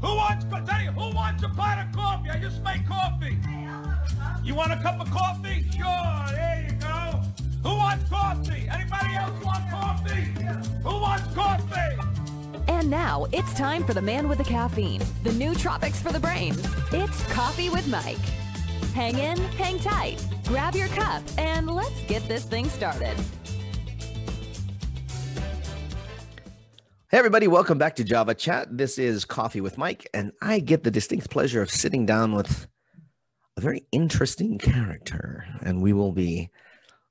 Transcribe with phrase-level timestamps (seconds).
[0.00, 2.30] Who wants, Daddy, who wants a pot of coffee?
[2.30, 3.36] I just made coffee.
[4.42, 5.64] You want a cup of coffee?
[5.76, 7.20] Sure, there you go.
[7.62, 8.66] Who wants coffee?
[8.70, 10.22] Anybody else want coffee?
[10.82, 11.98] Who wants coffee?
[12.68, 16.54] And now it's time for the man with the caffeine, the nootropics for the brain.
[16.92, 18.16] It's Coffee with Mike.
[18.94, 23.16] Hang in, hang tight, grab your cup, and let's get this thing started.
[27.10, 28.68] Hey, everybody, welcome back to Java Chat.
[28.76, 32.68] This is Coffee with Mike, and I get the distinct pleasure of sitting down with
[33.56, 36.50] a very interesting character, and we will be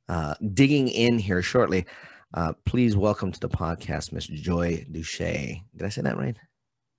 [0.07, 1.85] uh, digging in here shortly.
[2.33, 5.61] Uh, please welcome to the podcast, Miss Joy Duche.
[5.75, 6.37] Did I say that right?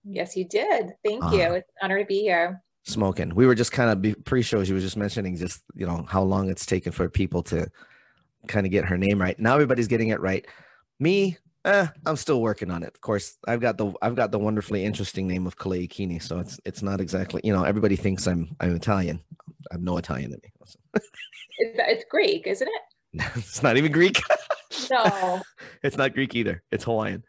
[0.04, 0.92] Yes, you did.
[1.04, 1.32] Thank Ah.
[1.32, 1.52] you.
[1.54, 2.62] It's an honor to be here.
[2.84, 3.34] Smoking.
[3.34, 4.64] We were just kind of pre-show.
[4.64, 7.66] She was just mentioning just you know how long it's taken for people to
[8.46, 9.38] kind of get her name right.
[9.38, 10.46] Now everybody's getting it right.
[10.98, 12.94] Me, eh, I'm still working on it.
[12.94, 16.38] Of course, I've got the I've got the wonderfully interesting name of Kalei Kini, so
[16.38, 19.20] it's it's not exactly you know everybody thinks I'm I'm Italian.
[19.70, 21.00] I have no Italian in me.
[21.62, 23.22] It's, Greek, isn't it?
[23.36, 24.18] it's not even Greek.
[24.90, 25.42] No.
[25.82, 26.62] it's not Greek either.
[26.72, 27.22] It's Hawaiian.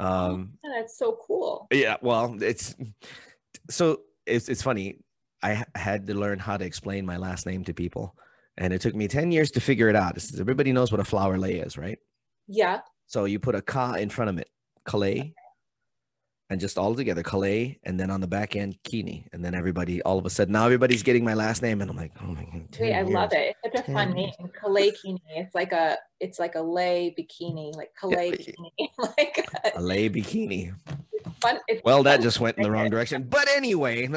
[0.00, 1.68] Um, That's so cool.
[1.70, 2.74] Yeah, well, it's
[3.68, 4.98] so it's it's funny.
[5.42, 8.16] I had to learn how to explain my last name to people,
[8.58, 10.18] and it took me ten years to figure it out.
[10.38, 11.98] Everybody knows what a flower lei is, right?
[12.48, 12.80] Yeah.
[13.10, 14.48] So you put a ka in front of it,
[14.86, 15.32] Kalei,
[16.48, 20.00] and just all together, Kalei, and then on the back end, Kini, and then everybody,
[20.02, 22.44] all of a sudden, now everybody's getting my last name, and I'm like, oh my
[22.44, 23.56] god, Wait, 10 I love it.
[23.64, 24.30] It's such a fun name.
[24.38, 24.52] years.
[24.62, 24.92] Kalei
[25.34, 28.88] It's like a it's like a lay bikini, like Kalei like- bikini.
[28.98, 30.72] like A lay bikini.
[31.12, 31.58] it's fun.
[31.66, 33.24] It's Well, that just went in the wrong direction.
[33.24, 34.06] But anyway,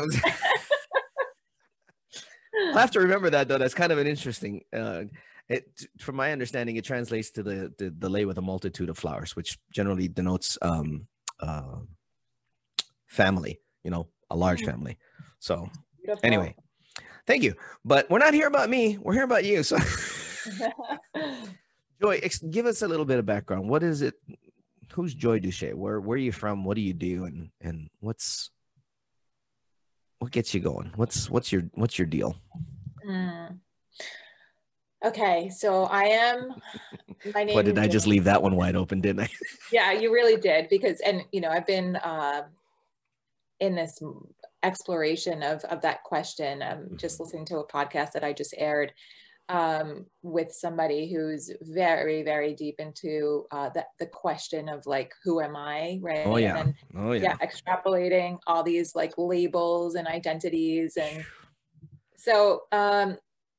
[2.67, 3.57] I'll have to remember that though.
[3.57, 4.63] That's kind of an interesting.
[4.71, 5.05] Uh,
[5.49, 8.97] it, from my understanding, it translates to the, the the lei with a multitude of
[8.97, 11.07] flowers, which generally denotes um,
[11.39, 11.79] uh,
[13.07, 13.59] family.
[13.83, 14.65] You know, a large Mhm.
[14.71, 14.97] family.
[15.39, 15.69] So
[16.03, 16.25] Beautiful.
[16.25, 16.55] anyway,
[17.27, 17.55] thank you.
[17.83, 18.97] But we're not here about me.
[18.97, 19.63] We're here about you.
[19.63, 19.77] So,
[22.01, 23.69] Joy, ex- give us a little bit of background.
[23.69, 24.15] What is it?
[24.93, 25.73] Who's Joy Duche?
[25.73, 26.63] Where where are you from?
[26.63, 27.25] What do you do?
[27.25, 28.51] And and what's
[30.19, 30.91] what gets you going?
[30.95, 32.35] What's what's your what's your deal?
[33.07, 33.59] Mm.
[35.03, 36.55] Okay, so I am.
[37.33, 37.55] My name.
[37.55, 39.01] What did I just leave that one wide open?
[39.01, 39.29] Didn't I?
[39.71, 42.43] Yeah, you really did because, and you know, I've been um
[43.59, 43.99] in this
[44.61, 46.61] exploration of of that question.
[46.61, 48.93] Um, just listening to a podcast that I just aired
[49.49, 55.41] um, with somebody who's very, very deep into uh, the the question of like, who
[55.41, 56.25] am I, right?
[56.25, 56.57] Oh yeah.
[56.57, 57.35] And Oh yeah.
[57.41, 61.25] yeah, extrapolating all these like labels and identities and
[62.15, 63.17] so um,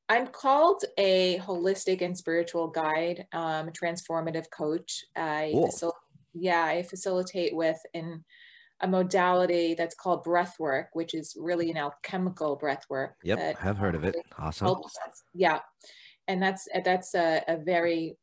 [0.09, 5.05] I'm called a holistic and spiritual guide, um, transformative coach.
[5.17, 5.93] I facil-
[6.35, 8.25] yeah, I facilitate with in
[8.81, 13.15] a modality that's called breath work, which is really an alchemical breath work.
[13.23, 13.59] Yep.
[13.59, 14.17] Have heard of it.
[14.39, 14.67] Awesome.
[15.33, 15.61] Yeah,
[16.29, 18.19] and that's that's a, a very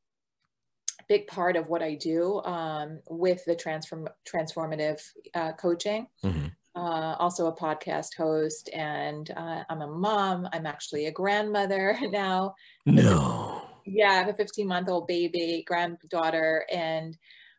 [1.08, 5.02] big part of what I do um, with the transform transformative
[5.34, 6.08] uh, coaching.
[6.24, 6.52] Mhm.
[6.74, 10.48] Uh, also a podcast host, and uh, I'm a mom.
[10.54, 12.56] I'm actually a grandmother now.
[12.86, 13.62] No.
[13.86, 17.18] Yeah, I have a 15 month old baby, granddaughter, and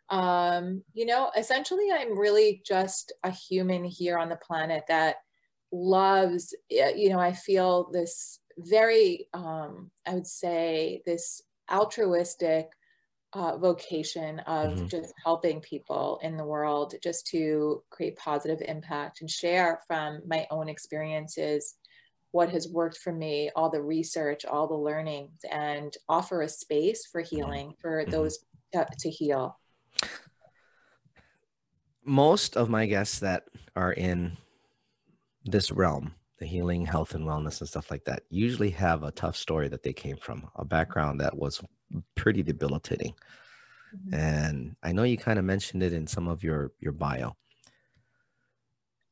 [0.09, 5.17] um, you know, essentially, I'm really just a human here on the planet that
[5.73, 6.55] loves.
[6.71, 12.71] You know, I feel this very, um, I would say, this altruistic
[13.35, 14.91] uh, vocation of Mhm.
[14.91, 20.47] just helping people in the world, just to create positive impact and share from my
[20.51, 21.77] own experiences
[22.33, 27.07] what has worked for me, all the research, all the learnings, and offer a space
[27.07, 28.11] for healing for Mhm.
[28.11, 28.39] those
[28.73, 29.59] to, to heal.
[32.05, 33.45] Most of my guests that
[33.77, 34.37] are in
[35.45, 39.37] this realm, the healing, health, and wellness and stuff like that, usually have a tough
[39.37, 41.63] story that they came from, a background that was
[42.15, 43.15] pretty debilitating.
[43.95, 44.15] Mhm.
[44.15, 47.37] and I know you kind of mentioned it in some of your your bio.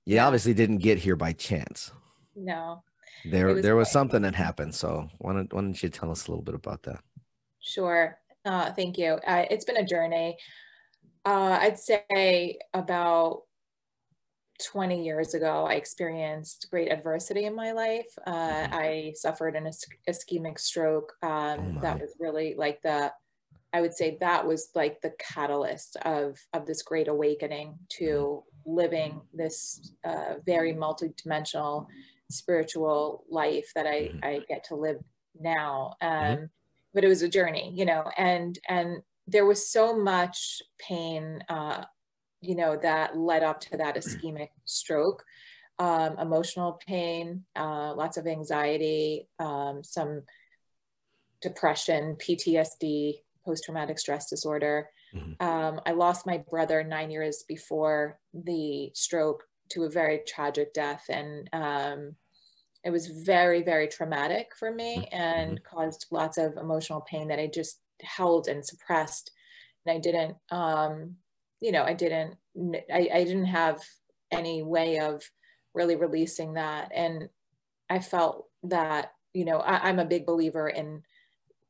[0.06, 0.26] You Yeah.
[0.26, 1.92] obviously didn't get here by chance.
[2.34, 2.82] No,
[3.26, 4.74] There was there was something that happened.
[4.74, 7.02] So why don't why don't you tell us a little bit about that?
[7.60, 8.18] sure.
[8.46, 9.20] Uh, thank you.
[9.26, 10.38] Uh, it's been a journey.
[11.26, 13.42] Uh, I'd say about
[14.64, 18.06] 20 years ago, I experienced great adversity in my life.
[18.26, 18.72] Uh, Mhm.
[18.72, 21.16] I suffered an is- ischemic stroke.
[21.22, 21.80] Um, my.
[21.82, 23.12] that was really like the,
[23.72, 29.20] I would say that was like the catalyst of of this great awakening to living
[29.32, 31.86] this uh, very multidimensional
[32.30, 34.24] spiritual life that I, Mhm.
[34.24, 35.02] I get to live
[35.38, 35.96] now.
[36.00, 36.50] Um.
[36.92, 41.84] But it was a journey, you know, and and there was so much pain uh,
[42.40, 45.24] you know, that led up to that ischemic stroke.
[45.78, 50.24] Um, emotional pain, uh, lots of anxiety, um, some
[51.40, 53.14] depression, PTSD,
[53.46, 54.90] post traumatic stress disorder.
[55.14, 55.42] Mm-hmm.
[55.42, 61.04] Um, I lost my brother nine years before the stroke to a very tragic death.
[61.08, 62.14] And um,
[62.84, 65.16] it was very, very traumatic for me mm-hmm.
[65.16, 65.76] and mm-hmm.
[65.76, 69.30] caused lots of emotional pain that I just held and suppressed.
[69.86, 71.16] And I didn't, um,
[71.60, 72.36] you know, I didn't,
[72.92, 73.82] I, I didn't have
[74.30, 75.22] any way of
[75.74, 76.90] really releasing that.
[76.94, 77.28] And
[77.88, 81.02] I felt that, you know, I, I'm a big believer in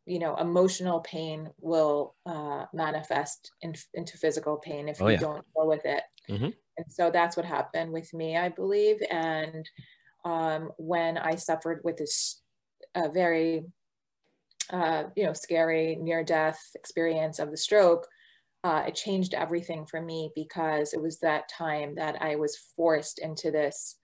[0.06, 5.20] you know emotional pain will uh, manifest in, into physical pain if oh, you yeah.
[5.20, 6.46] don't go with it mm-hmm.
[6.46, 9.68] and so that's what happened with me i believe and
[10.24, 12.40] um, when i suffered with this
[12.94, 13.64] uh, very
[14.70, 18.06] uh, you know scary near death experience of the stroke
[18.62, 23.18] uh, it changed everything for me because it was that time that i was forced
[23.18, 23.96] into this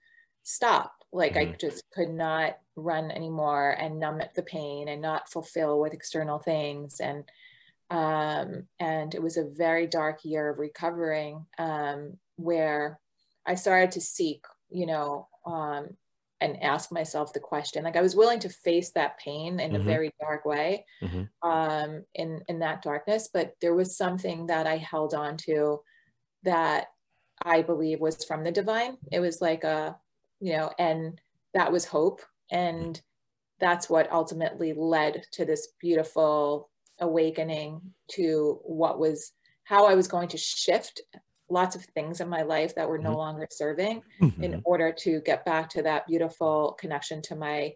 [0.43, 1.51] stop like mm-hmm.
[1.51, 6.39] I just could not run anymore and numb the pain and not fulfill with external
[6.39, 6.99] things.
[6.99, 7.23] And
[7.89, 12.99] um, and it was a very dark year of recovering um, where
[13.45, 15.95] I started to seek, you know, um,
[16.39, 17.83] and ask myself the question.
[17.83, 19.81] Like I was willing to face that pain in mm-hmm.
[19.81, 21.49] a very dark way, mm-hmm.
[21.49, 23.29] um, in in that darkness.
[23.33, 25.81] But there was something that I held on to
[26.43, 26.87] that
[27.41, 28.97] I believe was from the divine.
[29.11, 29.97] It was like a
[30.39, 31.19] you know, and
[31.53, 32.21] that was hope.
[32.51, 33.01] And
[33.59, 36.69] that's what ultimately led to this beautiful
[36.99, 39.31] awakening to what was
[39.63, 41.01] how I was going to shift
[41.49, 43.17] lots of things in my life that were no mm-hmm.
[43.17, 44.43] longer serving mm-hmm.
[44.43, 47.73] in order to get back to that beautiful connection to my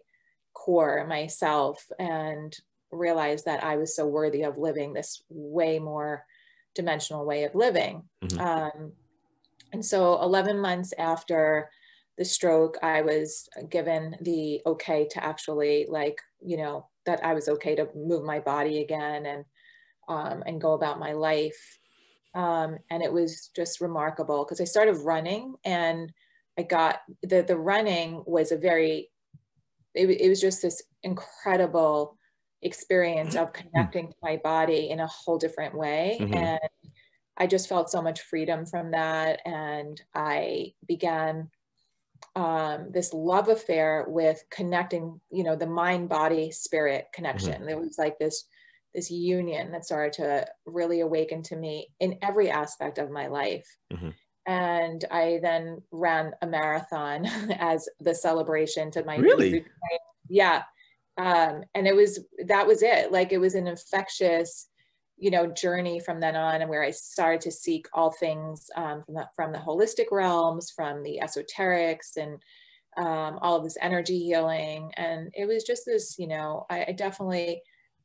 [0.52, 2.56] core, myself, and
[2.90, 6.24] realize that I was so worthy of living this way more
[6.74, 8.02] dimensional way of living.
[8.24, 8.40] Mm-hmm.
[8.40, 8.92] Um,
[9.72, 11.70] and so 11 months after
[12.18, 17.48] the stroke, I was given the okay to actually like, you know, that I was
[17.48, 19.44] okay to move my body again and
[20.08, 21.78] um, and go about my life.
[22.34, 26.12] Um, and it was just remarkable because I started running and
[26.58, 29.10] I got the the running was a very
[29.94, 32.16] it, it was just this incredible
[32.62, 36.34] experience of connecting to my body in a whole different way mm-hmm.
[36.34, 36.60] and
[37.36, 41.50] I just felt so much freedom from that and I began
[42.36, 47.54] um, this love affair with connecting, you know, the mind, body, spirit connection.
[47.54, 47.66] Mm-hmm.
[47.66, 48.44] There was like this
[48.94, 53.66] this union that started to really awaken to me in every aspect of my life.
[53.92, 54.10] Mm-hmm.
[54.46, 57.26] And I then ran a marathon
[57.58, 59.64] as the celebration to my really,
[60.28, 60.62] yeah.
[61.18, 63.12] Um, and it was that was it.
[63.12, 64.68] Like it was an infectious
[65.22, 69.02] you know journey from then on and where i started to seek all things um,
[69.04, 72.42] from, the, from the holistic realms from the esoterics and
[72.96, 76.92] um, all of this energy healing and it was just this you know I, I
[76.92, 77.62] definitely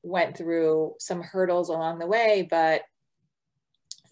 [0.07, 2.81] went through some hurdles along the way but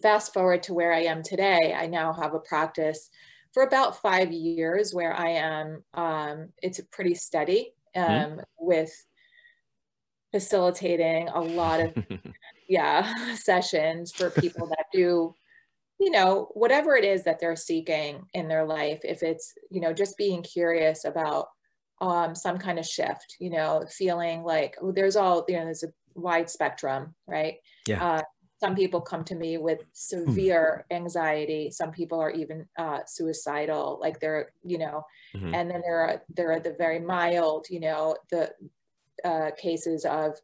[0.02, 3.10] fast forward to where i am today i now have a practice
[3.52, 8.32] for about five years where i am um, it's pretty steady mm-hmm.
[8.32, 8.92] um, with
[10.32, 11.94] facilitating a lot of
[12.68, 15.34] yeah sessions for people that do
[15.98, 19.92] you know whatever it is that they're seeking in their life if it's you know
[19.92, 21.48] just being curious about
[22.00, 25.84] um, some kind of shift you know feeling like oh, there's all you know there's
[25.84, 27.56] a wide spectrum right?
[27.86, 28.04] Yeah.
[28.04, 28.22] Uh,
[28.58, 31.70] some people come to me with severe anxiety.
[31.70, 35.54] Some people are even uh, suicidal like they're you know mm-hmm.
[35.54, 38.50] and then there are there are the very mild you know the
[39.24, 40.36] uh, cases of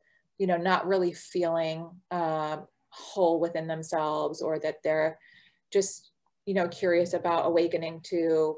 [0.43, 5.17] you know, not really feeling um, whole within themselves or that they're
[5.73, 6.11] just,
[6.47, 8.57] you know, curious about awakening to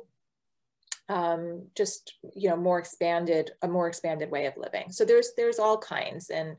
[1.08, 4.90] um, just, you know, more expanded, a more expanded way of living.
[4.90, 6.30] So there's, there's all kinds.
[6.30, 6.56] And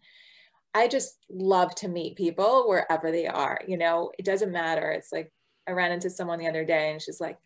[0.74, 4.92] I just love to meet people wherever they are, you know, it doesn't matter.
[4.92, 5.32] It's like,
[5.68, 7.38] I ran into someone the other day and she's like,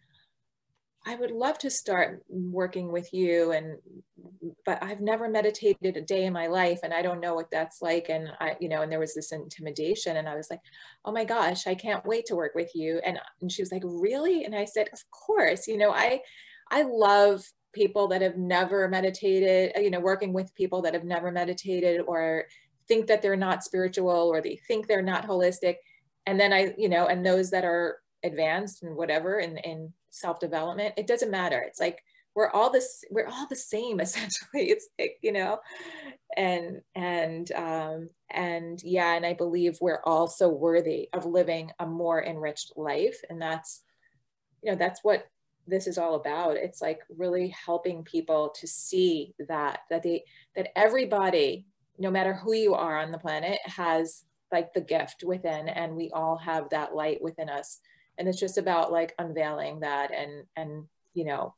[1.06, 3.78] I would love to start working with you and
[4.66, 7.82] but I've never meditated a day in my life and I don't know what that's
[7.82, 10.60] like and I you know and there was this intimidation and I was like
[11.06, 13.82] oh my gosh I can't wait to work with you and and she was like
[13.86, 16.22] really and I said of course you know I
[16.72, 21.32] I love people that have never meditated you know working with people that have never
[21.32, 22.46] meditated or
[22.88, 25.76] think that they're not spiritual or they think they're not holistic.
[26.26, 30.96] And then I you know and those that are advanced and whatever and in self-development
[30.98, 31.62] it doesn't matter.
[31.62, 32.04] It's like
[32.36, 34.70] we're all this we're all the same essentially.
[34.72, 35.60] It's like, you know
[36.38, 41.86] and and um and yeah and i believe we're all so worthy of living a
[41.86, 43.20] more enriched life.
[43.30, 43.84] And that's
[44.64, 45.26] you know that's what
[45.70, 50.24] this is all about it's like really helping people to see that that they
[50.56, 51.66] that everybody
[52.00, 56.10] no matter who you are on the planet has like the gift within and we
[56.12, 57.80] all have that light within us.
[58.18, 61.54] And it's just about like unveiling that and and you know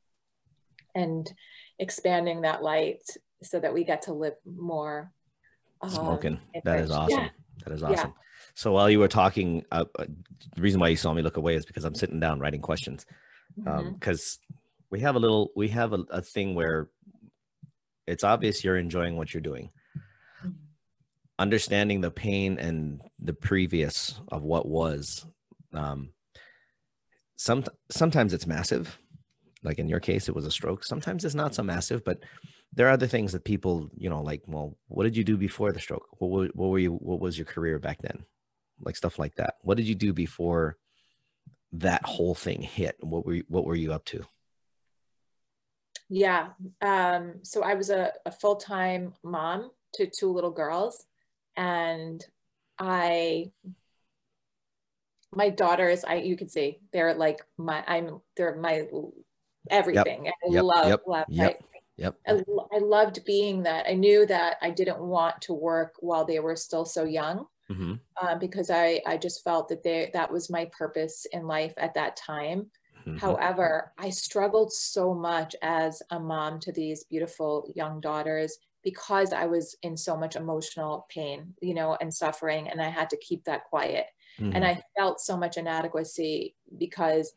[0.94, 1.32] and
[1.80, 3.02] expanding that light
[3.42, 5.12] so that we get to live more
[5.82, 6.40] um, smoking.
[6.64, 7.20] that is awesome.
[7.20, 7.30] Yeah.
[7.66, 8.10] that is awesome.
[8.10, 8.54] Yeah.
[8.54, 10.06] so while you were talking uh, uh,
[10.56, 13.06] the reason why you saw me look away is because i'm sitting down writing questions
[13.56, 14.56] because um, mm-hmm.
[14.90, 16.90] we have a little we have a, a thing where
[18.08, 19.70] it's obvious you're enjoying what you're doing.
[20.40, 20.50] Mm-hmm.
[21.40, 25.26] understanding the pain and the previous of what was
[25.74, 26.10] um
[27.36, 28.98] some sometimes it's massive.
[29.64, 30.84] Like in your case it was a stroke.
[30.84, 32.20] Sometimes it's not so massive but
[32.74, 35.72] there are other things that people you know like well what did you do before
[35.72, 36.08] the stroke?
[36.20, 38.24] What, what were you what was your career back then?
[38.84, 39.56] Like stuff like that.
[39.62, 40.78] What did you do before
[41.74, 44.24] that whole thing hit what were you what were you up to
[46.10, 46.50] yeah
[46.82, 51.06] um so i was a, a full-time mom to two little girls
[51.56, 52.26] and
[52.80, 53.50] i
[55.34, 58.86] my daughters i you can see they're like my i'm they're my
[59.70, 60.34] everything yep.
[60.46, 60.64] i yep.
[60.64, 61.02] love yep.
[61.08, 61.64] love yep.
[61.98, 62.16] Yep.
[62.28, 62.42] I,
[62.74, 66.56] I loved being that i knew that i didn't want to work while they were
[66.56, 67.94] still so young mm-hmm.
[68.22, 71.94] uh, because I, I just felt that they, that was my purpose in life at
[71.96, 72.68] that time.
[73.06, 73.18] Mm-hmm.
[73.18, 79.46] However, I struggled so much as a mom to these beautiful young daughters because I
[79.46, 83.44] was in so much emotional pain, you know, and suffering, and I had to keep
[83.46, 84.06] that quiet.
[84.40, 84.56] Mm-hmm.
[84.56, 87.34] And I felt so much inadequacy because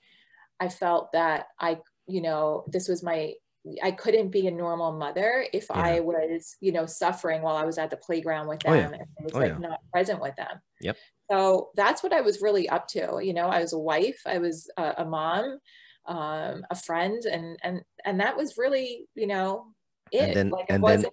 [0.61, 3.35] I felt that I, you know, this was my
[3.83, 5.81] I couldn't be a normal mother if yeah.
[5.81, 8.87] I was, you know, suffering while I was at the playground with them oh, yeah.
[8.87, 9.59] and I was oh, like yeah.
[9.59, 10.61] not present with them.
[10.81, 10.97] Yep.
[11.31, 13.21] So that's what I was really up to.
[13.23, 15.59] You know, I was a wife, I was a, a mom,
[16.07, 19.69] um, a friend, and and and that was really, you know,
[20.13, 20.21] it.
[20.21, 21.05] And then like and then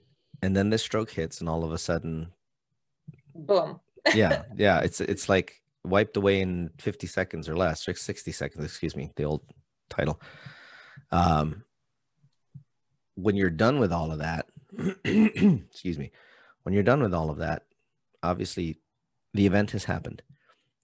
[0.42, 2.34] and then the stroke hits, and all of a sudden,
[3.34, 3.80] boom.
[4.14, 4.80] yeah, yeah.
[4.80, 9.12] It's it's like wiped away in 50 seconds or less, or 60 seconds, excuse me,
[9.16, 9.42] the old
[9.90, 10.22] title.
[11.12, 11.64] Um,
[13.22, 14.48] when you're done with all of that,
[15.06, 16.12] excuse me,
[16.64, 17.64] when you're done with all of that,
[18.24, 18.80] obviously
[19.34, 20.22] the event has happened.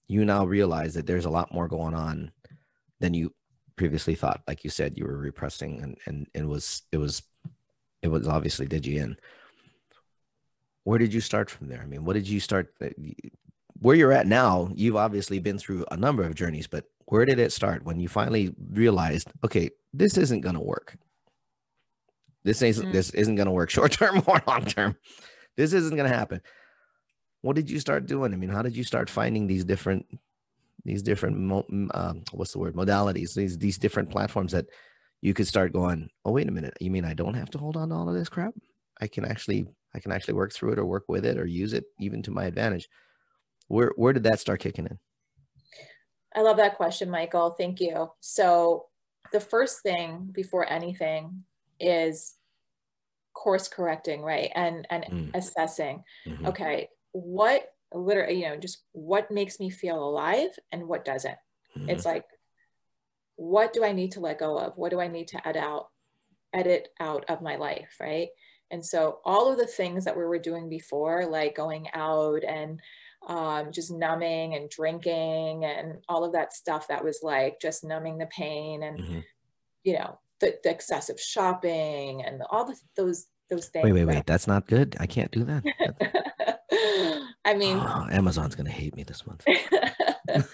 [0.06, 2.32] You now realize that there's a lot more going on
[3.00, 3.34] than you
[3.76, 4.42] previously thought.
[4.48, 7.22] Like you said, you were repressing and, and it was, it was,
[8.02, 9.16] it was obviously did you in.
[10.84, 11.82] Where did you start from there?
[11.82, 12.72] I mean, what did you start?
[13.80, 17.38] Where you're at now, you've obviously been through a number of journeys, but where did
[17.38, 20.96] it start when you finally realized, okay, this isn't going to work?
[22.48, 22.92] This ain't mm.
[22.92, 24.96] this isn't gonna work short term or long term.
[25.58, 26.40] This isn't gonna happen.
[27.42, 28.32] What did you start doing?
[28.32, 30.06] I mean, how did you start finding these different
[30.86, 31.52] these different
[31.92, 34.64] um, what's the word modalities these these different platforms that
[35.20, 37.76] you could start going oh wait a minute you mean i don't have to hold
[37.76, 38.54] on to all of this crap
[39.00, 41.74] i can actually i can actually work through it or work with it or use
[41.74, 42.88] it even to my advantage
[43.66, 44.98] where where did that start kicking in
[46.34, 48.86] i love that question michael thank you so
[49.32, 51.44] the first thing before anything
[51.80, 52.37] is
[53.38, 55.30] course correcting right and and mm.
[55.32, 56.46] assessing mm-hmm.
[56.46, 61.38] okay what literally you know just what makes me feel alive and what doesn't
[61.76, 61.88] mm-hmm.
[61.88, 62.24] it's like
[63.36, 65.86] what do i need to let go of what do i need to edit out
[66.52, 68.30] edit out of my life right
[68.72, 72.80] and so all of the things that we were doing before like going out and
[73.26, 78.18] um, just numbing and drinking and all of that stuff that was like just numbing
[78.18, 79.20] the pain and mm-hmm.
[79.84, 83.84] you know the, the excessive shopping and all the, those those things.
[83.84, 84.26] Wait, wait, wait.
[84.26, 84.96] That's not good.
[85.00, 85.64] I can't do that.
[87.44, 89.42] I mean, oh, Amazon's gonna hate me this month.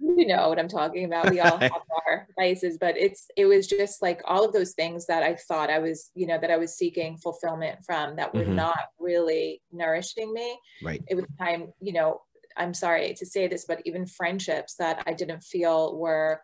[0.00, 1.30] you know what I'm talking about.
[1.30, 1.72] We all have
[2.08, 5.70] our vices, but it's it was just like all of those things that I thought
[5.70, 8.56] I was, you know, that I was seeking fulfillment from that were mm-hmm.
[8.56, 10.58] not really nourishing me.
[10.82, 11.02] Right.
[11.08, 12.22] It was time, you know,
[12.56, 16.40] I'm sorry to say this, but even friendships that I didn't feel were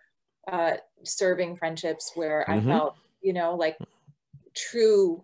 [0.50, 0.75] uh,
[1.05, 2.69] serving friendships where mm-hmm.
[2.69, 3.76] I felt, you know, like
[4.55, 5.23] true,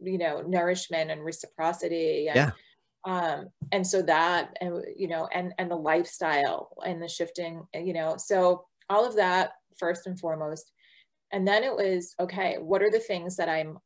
[0.00, 2.28] you know, nourishment and reciprocity.
[2.28, 2.50] And, yeah.
[3.04, 7.92] Um, and so that, and, you know, and, and the lifestyle and the shifting, you
[7.92, 10.72] know, so all of that first and foremost.
[11.32, 13.78] And then it was, okay, what are the things that I'm,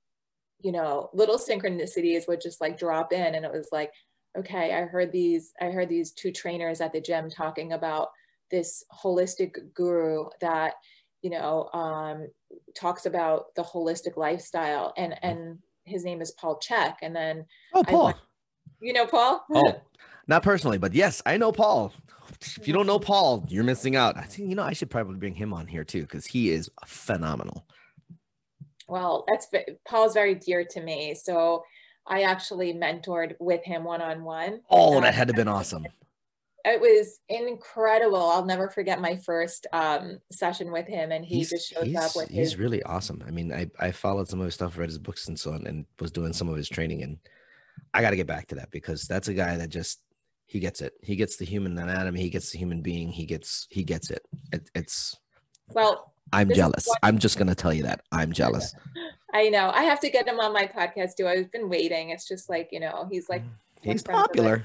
[0.61, 3.35] you know, little synchronicities would just like drop in.
[3.35, 3.93] And it was like,
[4.39, 8.09] okay, I heard these, I heard these two trainers at the gym talking about
[8.53, 10.75] this holistic guru that
[11.23, 12.29] you know um,
[12.77, 17.45] talks about the holistic lifestyle and and his name is Paul Chek, and then
[17.75, 18.05] Oh, Paul.
[18.05, 18.17] went-
[18.81, 19.81] you know Paul Oh,
[20.29, 21.93] not personally, but yes, I know Paul.
[22.41, 24.17] If you don't know Paul, you're missing out.
[24.17, 26.71] I think you know I should probably bring him on here too because he is
[26.87, 27.67] phenomenal.
[28.89, 29.49] well that's
[29.89, 31.63] Paul's very dear to me so
[32.07, 35.87] I actually mentored with him one on one Oh, that had to have been awesome.
[36.65, 38.17] It was incredible.
[38.17, 41.97] I'll never forget my first um, session with him, and he He's, just shows he's,
[41.97, 42.57] up with he's his.
[42.59, 43.23] really awesome.
[43.27, 45.67] I mean, I, I followed some of his stuff, read his books and so on,
[45.67, 47.03] and was doing some of his training.
[47.03, 47.19] And
[47.93, 50.01] I got to get back to that because that's a guy that just
[50.47, 50.93] he gets it.
[51.03, 52.21] He gets the human anatomy.
[52.21, 53.11] He gets the human being.
[53.11, 54.23] He gets he gets it.
[54.53, 55.17] it it's
[55.75, 56.89] Well, I'm jealous.
[57.03, 58.75] I'm just gonna tell you that I'm jealous.
[59.35, 61.27] I know I have to get him on my podcast too.
[61.27, 62.11] I've been waiting.
[62.11, 63.43] It's just like you know, he's like
[63.83, 64.63] He's popular.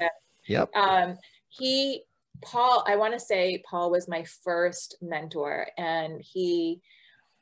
[0.47, 0.75] Yep.
[0.75, 1.17] Um,
[1.57, 2.03] he
[2.43, 2.83] Paul.
[2.87, 6.81] I want to say Paul was my first mentor, and he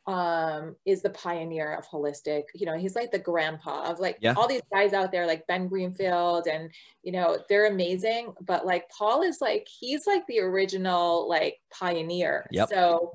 [0.07, 4.35] um is the pioneer of holistic you know he's like the grandpa of like Yeah.
[4.37, 6.69] all these guys out there like ben greenfield and
[7.01, 12.45] you know they're amazing but like paul is like he's like the original like pioneer
[12.51, 12.69] Yep.
[12.69, 13.13] so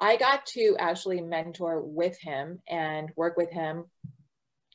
[0.00, 3.84] i got to actually mentor with him and work with him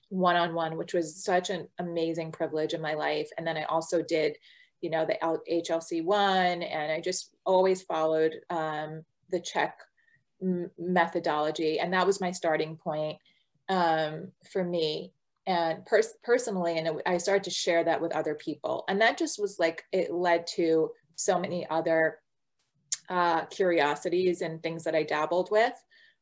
[0.07, 4.38] one-on-one which was such an amazing privilege in my life and then i also did
[4.81, 9.74] you know the hlc1 and i just always followed um, the Chek
[10.41, 13.17] m- methodology and that was my starting point
[13.69, 15.12] um, for me.
[15.46, 19.17] And pers- personally and it, i started to share that with other people and that
[19.17, 22.19] just was like it led to so many other
[23.10, 25.72] uh, curiosities and things that i dabbled with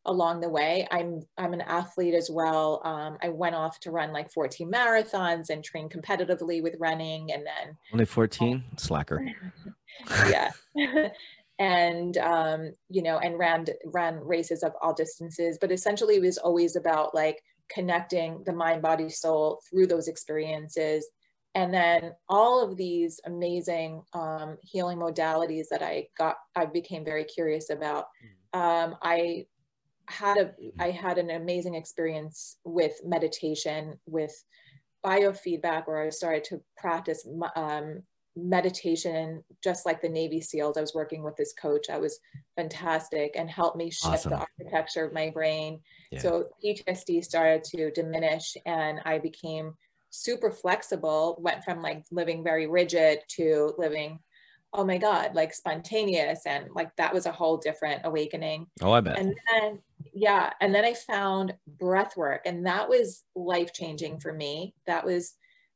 [0.06, 0.88] along the way.
[0.92, 2.82] I'm i'm an athlete as well.
[2.84, 7.46] Um, i went off to run like 14 marathons and train competitively with running and
[7.46, 9.26] then Only 14, slacker.
[10.30, 10.52] yeah.
[11.58, 16.38] And um you know and ran ran races of all distances but essentially it was
[16.38, 21.08] always about like connecting the mind body soul through those experiences.
[21.56, 27.24] And then all of these amazing um, healing modalities that i got i became very
[27.24, 28.06] curious about
[28.54, 29.46] um, i
[30.08, 34.34] had a i had an amazing experience with meditation with
[35.06, 38.02] biofeedback where i started to practice um,
[38.36, 40.78] meditation, just like the Navy SEALs.
[40.78, 41.90] I was working with this coach.
[41.90, 42.20] I was
[42.56, 44.32] fantastic and helped me shift Awesome.
[44.32, 45.80] the architecture of my brain.
[46.12, 46.20] Yeah.
[46.20, 49.74] So PTSD started to diminish and I became
[50.10, 54.20] super flexible, went from like living very rigid to living,
[54.78, 56.46] oh my God, like spontaneous.
[56.46, 59.18] And like that was a whole different awakening Oh, I bet.
[59.18, 59.80] and then
[60.14, 65.04] yeah and then i found breath work and that was life changing for me that
[65.06, 65.34] was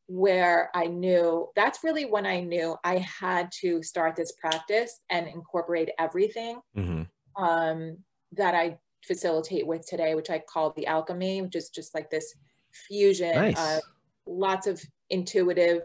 [0.07, 5.27] where i knew that's really when i knew i had to start this practice and
[5.27, 7.01] incorporate everything hmm
[7.37, 7.97] um,
[8.33, 12.33] that i facilitate with today which i call the alchemy which is just like this
[12.87, 13.57] fusion Nice.
[13.77, 13.81] of
[14.27, 15.81] lots of intuitive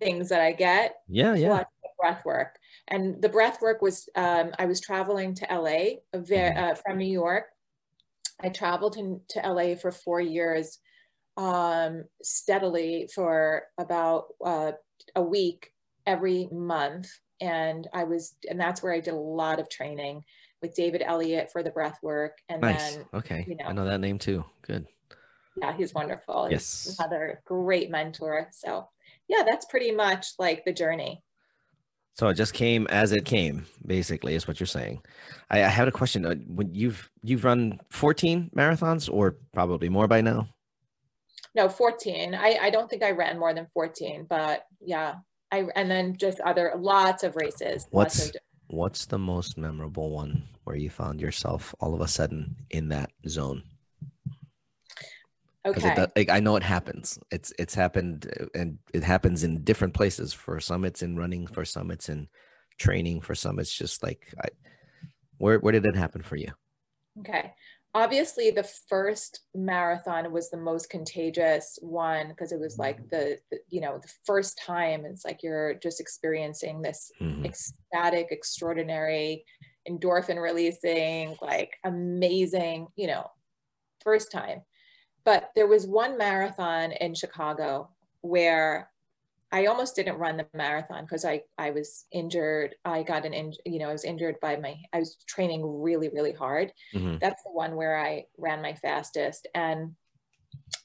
[0.00, 1.64] things that i get Yeah, yeah.
[2.00, 2.58] Breath work.
[2.88, 6.56] And the breath work was, um, I was traveling to LA Mhm.
[6.56, 7.46] uh, from New York.
[8.40, 10.78] I traveled to, to LA for four years
[11.36, 14.72] um, steadily for about uh,
[15.14, 15.72] a week
[16.06, 17.08] every month.
[17.40, 20.24] And I was, and that's where I did a lot of training
[20.60, 22.38] with David Elliott for the breath work.
[22.48, 22.96] And Nice.
[22.96, 23.44] then, Okay.
[23.48, 23.84] you know, I know.
[23.84, 24.44] that name too.
[24.62, 24.86] Good.
[25.56, 26.44] yeah, he's wonderful.
[26.46, 26.96] He's Yes.
[26.98, 28.48] Another great mentor.
[28.52, 28.88] So,
[29.28, 31.22] yeah, that's pretty much like the journey.
[32.20, 35.00] So it just came as it came, basically, is what you're saying.
[35.48, 36.26] I, I had a question.
[36.26, 40.46] Uh, When you've you've run 14 marathons, or probably more by now.
[41.54, 42.34] No, 14.
[42.34, 45.14] I, I don't think I ran more than 14, but yeah.
[45.50, 47.86] I and then just other lots of races.
[47.90, 52.54] What's of, what's the most memorable one where you found yourself all of a sudden
[52.68, 53.62] in that zone?
[55.66, 56.06] Okay.
[56.16, 57.18] like, I know it happens.
[57.30, 60.32] It's it's happened, uh, and it happens in different places.
[60.32, 61.46] For some, it's in running.
[61.46, 62.28] For some, it's in
[62.78, 63.20] training.
[63.20, 64.48] For some, it's just like, I,
[65.38, 66.52] where where did it happen for you?
[67.20, 67.52] Okay.
[67.92, 73.58] Obviously, the first marathon was the most contagious one because it was like the, the,
[73.68, 77.44] you know, the first time it's like you're just experiencing this Mhm.
[77.44, 79.44] ecstatic, extraordinary,
[79.88, 83.28] endorphin releasing, like amazing, you know,
[84.02, 84.62] first time.
[85.24, 87.90] But there was one marathon in Chicago
[88.22, 88.90] where
[89.52, 92.76] I almost didn't run the marathon because I I was injured.
[92.84, 96.08] I got an in, you know, I was injured by my I was training really
[96.08, 96.72] really hard.
[96.94, 97.18] Mhm.
[97.20, 99.96] That's the one where I ran my fastest and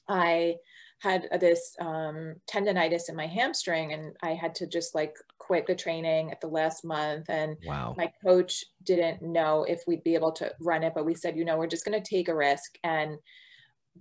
[0.08, 0.56] I
[1.00, 5.74] had this um, tendonitis in my hamstring and I had to just like quit the
[5.74, 7.28] training at the last month.
[7.28, 7.94] And wow.
[7.98, 11.44] my coach didn't know if we'd be able to run it, but we said, you
[11.44, 13.18] know, we're just going to take a risk and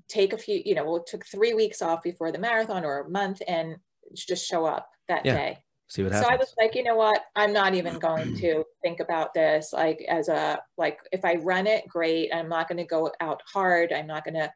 [0.07, 3.09] take a few, you know, we took three weeks off before the marathon or a
[3.09, 3.77] month and
[4.13, 5.33] just show up that Yeah.
[5.35, 5.63] day.
[5.87, 6.27] See what happens.
[6.27, 7.21] So I was like, you know what?
[7.35, 11.67] I'm not even going to think about this like as a like if I run
[11.67, 12.33] it, great.
[12.33, 13.93] I'm not going to go out hard.
[13.93, 14.51] I'm not going to,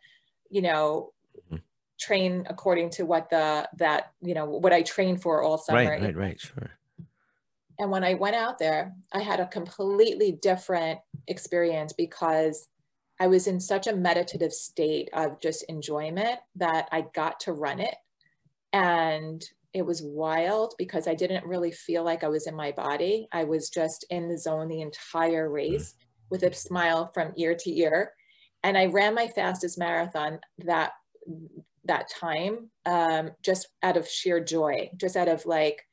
[0.49, 1.13] you know,
[1.49, 1.59] Mhm.
[1.99, 5.79] train according to what the that you know what I trained for all summer.
[5.79, 6.39] right, right, right.
[6.39, 6.71] Sure.
[7.77, 12.67] And when I went out there, I had a completely different experience because
[13.19, 17.79] I was in such a meditative state of just enjoyment that I got to run
[17.79, 17.95] it.
[18.71, 23.27] And it was wild because I didn't really feel like I was in my body.
[23.31, 25.95] I was just in the zone the entire race
[26.29, 28.13] with a smile from ear to ear.
[28.63, 30.91] And I ran my fastest marathon that
[31.85, 35.85] that time um, just out of sheer joy, just out of like,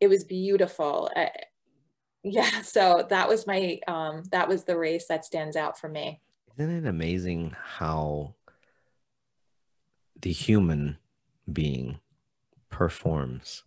[0.00, 1.10] it was beautiful.
[1.14, 1.26] Uh,
[2.24, 6.20] yeah, so that was my um, that was the race that stands out for me.
[6.58, 8.34] Isn't it amazing how
[10.20, 10.98] the human
[11.52, 12.00] being
[12.68, 13.62] performs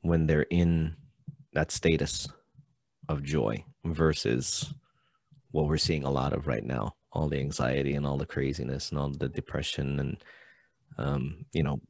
[0.00, 0.94] when they're in
[1.54, 2.28] that status
[3.08, 4.72] of joy versus
[5.50, 6.94] what we're seeing a lot of right now?
[7.10, 10.16] All the anxiety and all the craziness and all the depression and
[10.98, 11.80] um, you know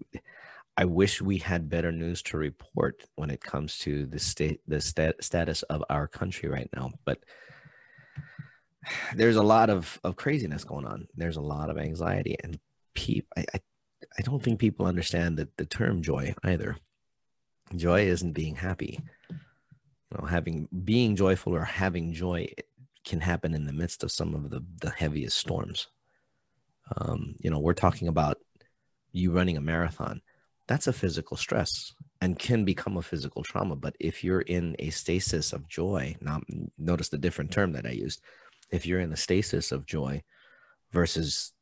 [0.76, 4.80] i wish we had better news to report when it comes to the state the
[4.80, 7.20] stat, status of our country right now but
[9.14, 11.08] there's a lot of, of craziness going on.
[11.16, 12.58] There's a lot of anxiety, and
[12.94, 13.28] people.
[13.36, 13.60] I, I
[14.18, 16.76] I don't think people understand that the term joy either.
[17.74, 19.00] Joy isn't being happy.
[19.30, 22.48] You know, having being joyful or having joy
[23.04, 25.88] can happen in the midst of some of the the heaviest storms.
[26.96, 28.38] Um, you know, we're talking about
[29.12, 30.22] you running a marathon.
[30.68, 33.76] That's a physical stress and can become a physical trauma.
[33.76, 36.40] But if you're in a stasis of joy, now
[36.78, 38.20] notice the different term that I used
[38.70, 40.22] if you're in a stasis of joy
[40.92, 41.52] versus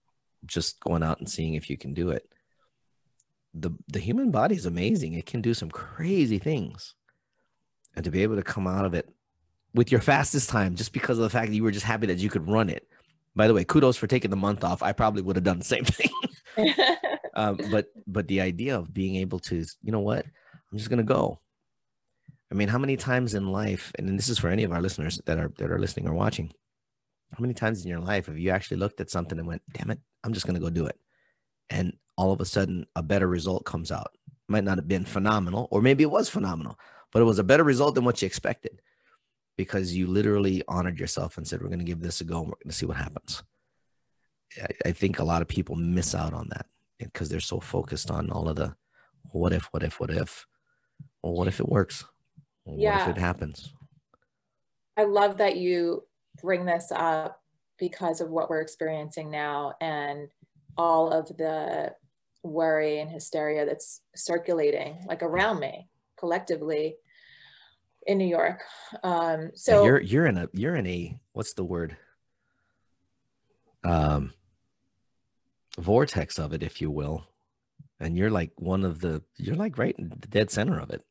[0.47, 2.29] just going out and seeing if you can do it.
[3.55, 5.15] The the human body is amazing.
[5.15, 6.95] It can do some crazy things.
[7.95, 9.09] And to be able to come out of it
[9.75, 12.19] with your fastest time just because of the fact that you were just happy that
[12.19, 12.89] you could run it.
[13.37, 14.83] By the way kudos for taking the month off.
[14.83, 16.11] I probably would have done the same thing.
[17.37, 20.25] Um, but but the idea of being able to you know what?
[20.25, 21.41] I'm just going to go.
[22.53, 25.21] I mean how many times in life and this is for any of our listeners
[25.27, 26.53] that are that are listening or watching
[27.35, 29.91] how many times in your life have you actually looked at something and went, damn
[29.91, 30.97] it, I'm just going to go do it?
[31.69, 34.17] And all of a sudden, a better result comes out.
[34.47, 36.79] Might not have been phenomenal, or maybe it was phenomenal,
[37.13, 38.81] but it was a better result than what you expected
[39.57, 42.47] because you literally honored yourself and said, we're going to give this a go and
[42.47, 43.43] we're going to see what happens.
[44.63, 46.67] I, I think a lot of people miss out on that
[46.99, 48.77] because they're so focused on all of the
[49.33, 50.47] what if, what if, what if.
[51.23, 52.05] Well, what if it works?
[52.65, 52.99] Well, Yeah.
[52.99, 53.73] What if it happens?
[54.97, 56.05] I love that you
[56.45, 57.41] bring this up
[57.79, 60.29] because of what we're experiencing now and
[60.77, 61.93] all of the
[62.43, 66.97] worry and hysteria that's circulating like around me collectively
[68.07, 68.61] in New York.
[69.03, 71.97] Um, Yeah, so you're you're in a you're in a what's the word
[73.83, 74.33] um
[75.79, 77.25] vortex of it if you will
[77.99, 81.03] and you're like one of the you're like right in the dead center of it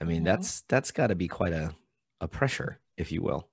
[0.00, 0.26] i mean Mhm.
[0.26, 1.74] that's that's got to be quite a
[2.20, 3.48] a pressure if you will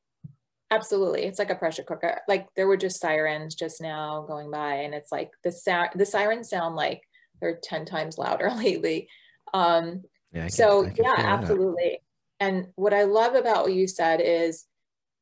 [0.71, 1.23] Absolutely.
[1.23, 2.21] It's like a pressure cooker.
[2.27, 6.05] Like there were just sirens just now going by and it's like the sound the
[6.05, 7.01] sirens sound like
[7.41, 9.07] they're 10 times louder lately.
[9.53, 11.25] Um yeah can- so yeah, feel that.
[11.25, 12.01] absolutely.
[12.39, 14.65] And what I love about what you said is,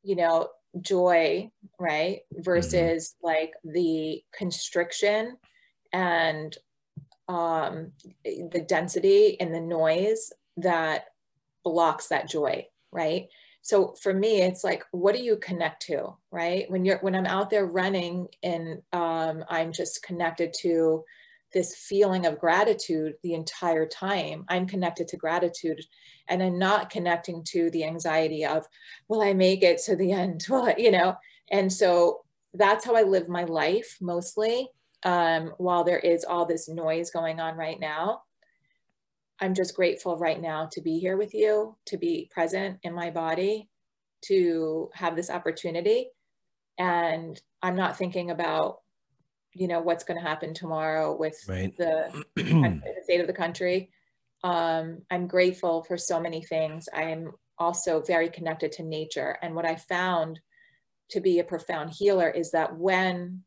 [0.04, 0.50] you know,
[0.82, 2.20] joy, right?
[2.34, 5.38] Versus like the constriction
[5.94, 6.56] and
[7.30, 7.92] um
[8.24, 11.06] the density and the noise that
[11.64, 13.28] blocks that joy, right?
[13.68, 16.72] So for me it's like what do you connect to right?
[16.72, 21.04] When you're when i'm out there running and um, i'm just connected to
[21.54, 25.82] this feeling of gratitude the entire time i'm connected to gratitude
[26.30, 28.66] and i'm not connecting to the anxiety of
[29.10, 30.46] will i make it to the end?
[30.50, 31.16] Will I, you know?
[31.52, 32.22] And so
[32.54, 34.70] that's how i live my life mostly
[35.04, 38.22] um, while there is all this noise going on right now
[39.40, 43.12] I'm just grateful right now to be here with you, to be present in my
[43.12, 43.70] body,
[44.26, 46.10] to have this opportunity.
[46.80, 48.80] And I'm not thinking about,
[49.54, 53.92] you know, what's going to happen tomorrow with right the, the state of the country.
[54.44, 56.90] Um, I'm grateful for so many things.
[56.94, 59.38] I am also very connected to nature.
[59.42, 60.40] And what I found
[61.10, 63.44] to be a profound healer is that when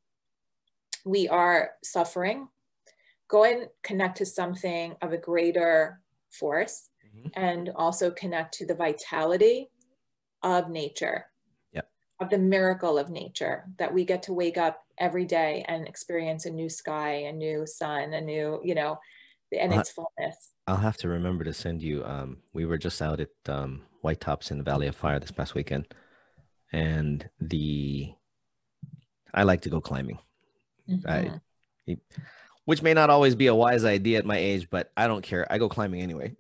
[1.05, 2.49] we are suffering,
[3.31, 6.01] go and connect to something of a greater
[6.41, 7.33] force Mhm.
[7.37, 9.71] and also connect to the vitality
[10.43, 11.27] of nature
[11.73, 11.87] Yep.
[12.21, 16.47] of the miracle of nature that we get to wake up every day and experience
[16.47, 18.99] a new sky a new sun a new you know
[19.53, 22.05] and Uh, its fullness I'll have to remember to send you.
[22.05, 25.33] Um, we were just out at um, White Tops in the Valley of Fire this
[25.33, 25.93] past weekend,
[26.73, 28.15] and the
[29.35, 30.19] I like to go climbing,
[30.89, 31.41] Mhm.
[32.71, 35.45] Which may not always be a wise idea at my age, but I don't care.
[35.51, 36.37] I go climbing anyway.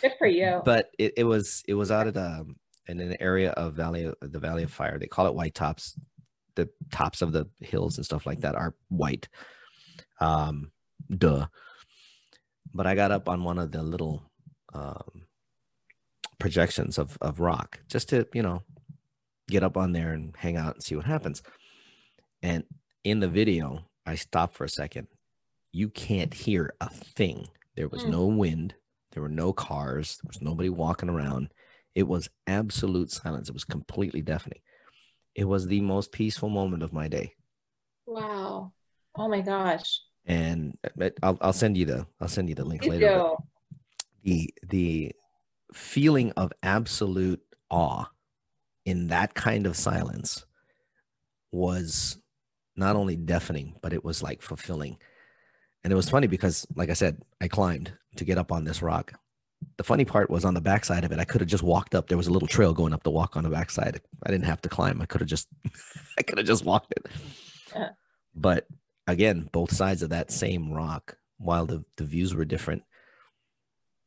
[0.00, 2.56] good for you but it, it was it was out at um
[2.88, 4.98] in an area of Valley the Valley of Fire.
[4.98, 5.94] They call it White Tops.
[6.54, 9.28] The tops of the hills and stuff like that are white.
[10.22, 10.70] Um,
[11.10, 11.48] duh.
[12.72, 14.22] But I got up on one of the little
[14.72, 15.26] um,
[16.38, 18.62] projections of of rock just to you know
[19.48, 21.42] get up on there and hang out and see what happens.
[22.42, 22.64] And
[23.04, 25.08] in the video, I stopped for a second.
[25.72, 27.48] You can't hear a thing.
[27.76, 28.10] There was Mm.
[28.10, 28.74] no wind.
[29.12, 30.18] There were no cars.
[30.22, 31.52] There was nobody walking around.
[31.94, 33.48] It was absolute silence.
[33.48, 34.60] It was completely deafening.
[35.34, 37.34] It was the most peaceful moment of my day.
[38.06, 38.72] wow
[39.16, 40.76] oh my gosh And
[41.22, 43.32] I'll, I'll send you the I'll send you the link you later.
[44.22, 45.12] the the
[45.72, 47.40] feeling of absolute
[47.70, 48.04] awe
[48.84, 50.44] in that kind of silence
[51.52, 52.18] was
[52.76, 54.98] not only deafening, but it was like fulfilling.
[55.82, 58.82] And it was funny because, like I said, I climbed to get up on this
[58.82, 59.12] rock.
[59.76, 62.08] The funny part was on the backside of it, I could have just walked up.
[62.08, 64.00] There was a little trail going up the walk on the backside.
[64.24, 65.00] I didn't have to climb.
[65.00, 65.48] I could have just,
[66.18, 67.06] I could have just walked it.
[67.74, 67.90] Yeah.
[68.34, 68.66] But
[69.06, 72.82] again, both sides of that same rock, while the, the views were different,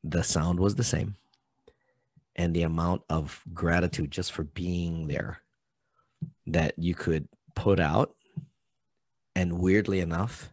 [0.04, 1.16] the sound was the same.
[2.36, 5.42] And the amount of gratitude just for being there
[6.48, 8.16] that you could put out
[9.38, 10.52] and weirdly enough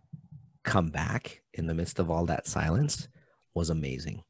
[0.63, 3.09] come back in the midst of all that silence
[3.55, 4.23] was amazing.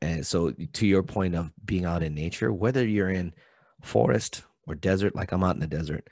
[0.00, 3.34] And so to your point of being out in nature whether you're in
[3.82, 6.08] forest or desert like i'm out in the desert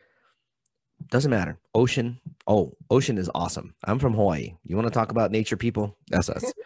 [1.11, 1.59] doesn't matter.
[1.75, 3.75] Ocean oh ocean is awesome.
[3.85, 4.55] I'm from hawaii.
[4.65, 5.97] You want to talk about nature people?
[6.09, 6.53] That's us.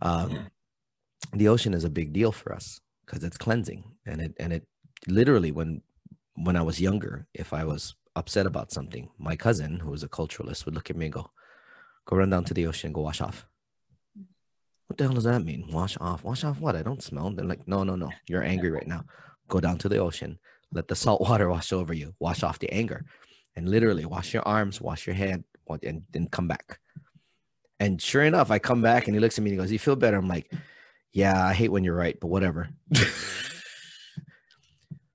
[0.00, 0.46] Um,
[1.32, 4.64] the ocean is a big deal for us because it's cleansing and it and it
[5.08, 5.82] literally when
[6.36, 10.08] when i was younger if i was upset about something my cousin who was a
[10.08, 11.30] culturalist would look at me and go
[12.06, 13.46] go run down to the ocean go wash off.
[14.86, 15.68] What the hell does that mean?
[15.70, 16.24] Wash off?
[16.24, 16.74] Wash off what?
[16.74, 17.30] I don't smell.
[17.30, 18.10] They're like no no no.
[18.26, 19.04] You're angry right now.
[19.48, 20.38] Go down to the ocean.
[20.72, 22.14] Let the salt water wash over you.
[22.18, 23.04] Wash off the anger.
[23.56, 25.44] And literally wash your arms wash your head
[25.82, 26.80] and then come back.
[27.80, 29.78] And sure enough i come back and he looks at me and he goes you
[29.78, 30.16] feel better?
[30.16, 30.52] I'm like
[31.12, 32.68] yeah i hate when you're right but whatever.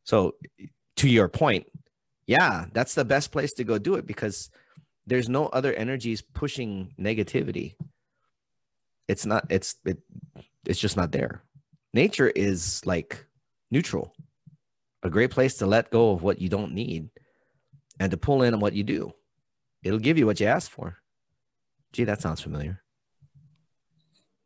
[0.03, 0.35] So
[0.97, 1.65] to your point
[2.27, 4.49] yeah that's the best place to go do it because
[5.05, 7.75] there's no other energies pushing negativity.
[9.07, 9.99] It's not it's it,
[10.65, 11.43] it's just not there.
[11.93, 13.25] Nature is like
[13.69, 14.15] neutral.
[15.03, 17.09] A great place to let go of what you don't need
[17.99, 19.11] and to pull in on what you do.
[19.83, 20.97] It'll give you what you ask for.
[21.91, 22.81] Gee that sounds familiar.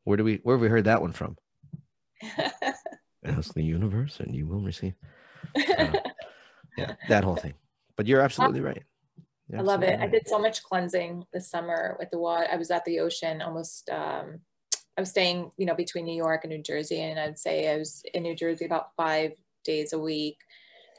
[0.03, 1.37] Where do we where have we heard that one from?
[3.23, 4.93] Ask the universe and you will receive.
[5.55, 5.91] Uh,
[6.77, 7.53] yeah that whole thing
[7.97, 8.83] but you're absolutely right
[9.49, 9.87] You're I love it.
[9.89, 12.47] absolutely I did so much cleansing this summer with the water.
[12.51, 13.89] I was at the ocean almost.
[13.89, 14.39] Um,
[14.97, 17.77] I was staying, you know, between New York and New Jersey, and I'd say I
[17.77, 19.33] was in New Jersey about five
[19.63, 20.37] days a week,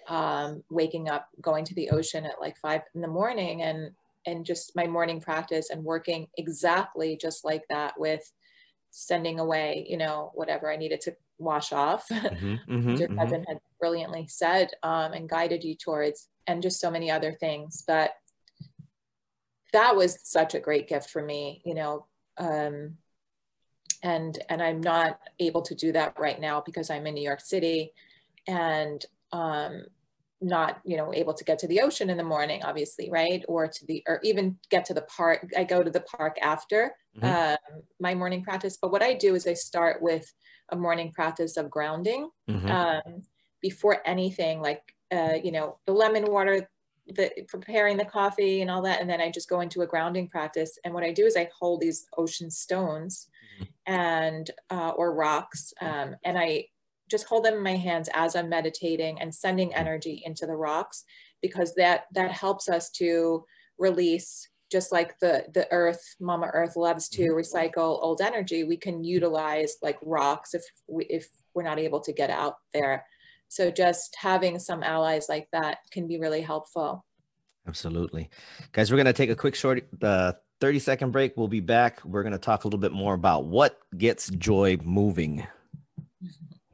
[0.08, 3.92] um, waking up, going to the ocean at like five in the morning, and
[4.26, 8.30] and just my morning practice and working exactly just like that with
[8.90, 12.08] sending away, you know, whatever I needed to wash off.
[12.08, 16.90] Mhm, mhm, your cousin had brilliantly said um, and guided you towards, and just so
[16.90, 17.84] many other things.
[17.86, 18.10] But
[19.72, 22.06] that was such a great gift for me, you know.
[22.38, 22.96] Um,
[24.02, 27.40] and and I'm not able to do that right now because I'm in New York
[27.40, 27.92] City,
[28.46, 29.84] and um,
[30.40, 33.44] not you know able to get to the ocean in the morning, obviously, right?
[33.46, 35.50] Or to the or even get to the park.
[35.56, 37.56] I go to the park after Mhm.
[37.66, 38.78] um, my morning practice.
[38.80, 40.32] But what I do is I start with
[40.68, 42.70] a morning practice of grounding Mhm.
[42.70, 43.22] um,
[43.60, 46.68] before anything like uh, you know the lemon water
[47.06, 50.28] the preparing the coffee and all that and then i just go into a grounding
[50.28, 50.78] practice.
[50.84, 53.28] And what i do is i hold these ocean stones
[53.86, 56.66] and uh, or rocks um, and i
[57.10, 61.04] just hold them in my hands as i'm meditating and sending energy into the rocks
[61.40, 63.44] because that that helps us to
[63.78, 69.02] release just like the the earth mama earth loves to recycle old energy we can
[69.02, 73.04] utilize like rocks if we if we're not able to get out there
[73.48, 77.04] so just having some allies like that can be really helpful
[77.68, 78.30] Absolutely.
[78.72, 81.36] Guys, we're going to take a quick short uh, 30 second break.
[81.36, 82.02] We'll be back.
[82.04, 85.46] We're going to talk a little bit more about what gets joy moving,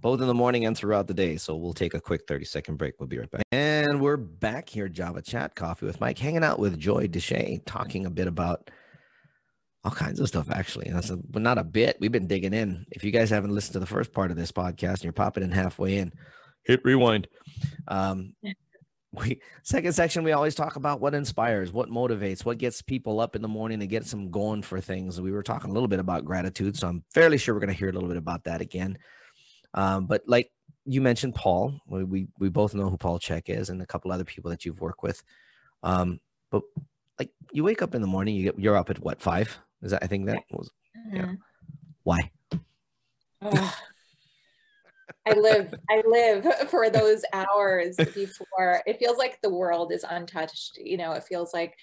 [0.01, 1.37] both in the morning and throughout the day.
[1.37, 2.95] So we'll take a quick 30 second break.
[2.99, 3.43] We'll be right back.
[3.51, 8.07] And we're back here, Java Chat Coffee with Mike, hanging out with Joy Deshay, talking
[8.07, 8.71] a bit about
[9.83, 10.87] all kinds of stuff, actually.
[10.87, 11.97] And that's but not a bit.
[12.01, 12.87] We've been digging in.
[12.93, 15.43] If you guys haven't listened to the first part of this podcast and you're popping
[15.43, 16.13] in halfway in,
[16.65, 17.29] hit rewind.
[17.89, 18.35] Um,
[19.13, 23.37] we second section we always talk about what inspires what motivates what gets people up
[23.37, 25.21] in the morning to get some going for things.
[25.21, 27.79] We were talking a little bit about gratitude so i'm fairly sure we're going to
[27.79, 28.99] hear a little bit about that again.
[29.73, 30.51] Um, but like
[30.85, 34.11] you mentioned paul we, we we both know who paul chek is and a couple
[34.11, 35.23] other people that you've worked with.
[35.85, 36.19] Um,
[36.51, 36.63] but
[37.21, 39.57] like you wake up in the morning you get you're up at what five?
[39.83, 41.17] Is that i think that was Mm-hmm.
[41.17, 41.33] yeah
[42.03, 42.31] why?
[43.43, 43.75] Ugh.
[45.27, 50.77] I live, I live for those hours before it feels like the world is untouched.
[50.77, 51.77] You know, it feels like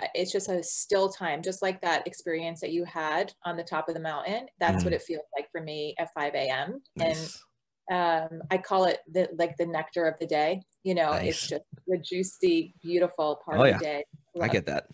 [0.00, 3.64] uh, it's just a still time, just like that experience that you had on the
[3.64, 4.48] top of the mountain.
[4.60, 4.94] That's what Mhm.
[4.94, 6.82] it feels like for me at 5 a.m.
[6.96, 7.42] Nice.
[7.88, 10.62] And um, I call it the like the nectar of the day.
[10.84, 11.22] You know, Nice.
[11.22, 13.78] it's just the juicy, beautiful part Oh, of yeah.
[13.78, 14.04] the day.
[14.40, 14.88] i get that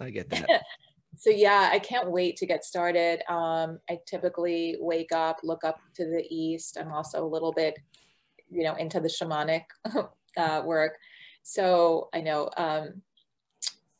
[0.00, 0.50] i get that
[1.18, 3.22] so yeah i can't wait to get started.
[3.30, 6.78] Um, i typically wake up look up to the east.
[6.80, 7.78] I'm also a little bit
[8.50, 9.64] you know into the shamanic
[10.36, 10.96] uh, work.
[11.42, 13.02] So i know um,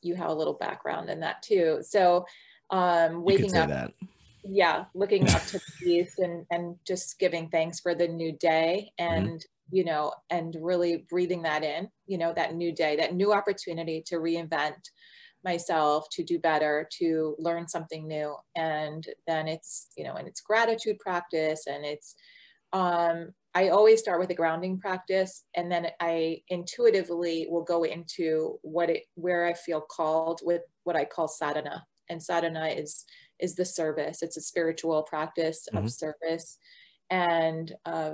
[0.02, 1.78] you have a little background in that too.
[1.82, 2.24] So
[2.70, 3.94] um, waking up that.
[4.44, 8.92] Yeah looking up to the east and and just giving thanks for the new day
[9.00, 9.26] Mm-hmm.
[9.26, 13.32] and you know and really breathing that in you know that new day that new
[13.32, 14.90] opportunity to reinvent
[15.52, 18.30] myself to do better to learn something new.
[18.54, 22.08] And then it's you know and it's gratitude practice and it's
[22.74, 23.16] um
[23.60, 28.88] i always start with a grounding practice and then i intuitively will go into what
[28.94, 31.78] it where i feel called with what i call sadhana.
[32.10, 32.92] And sadhana is
[33.44, 34.18] is the service.
[34.24, 35.78] It's a spiritual practice Mhm.
[35.78, 36.46] of service
[37.10, 38.12] and of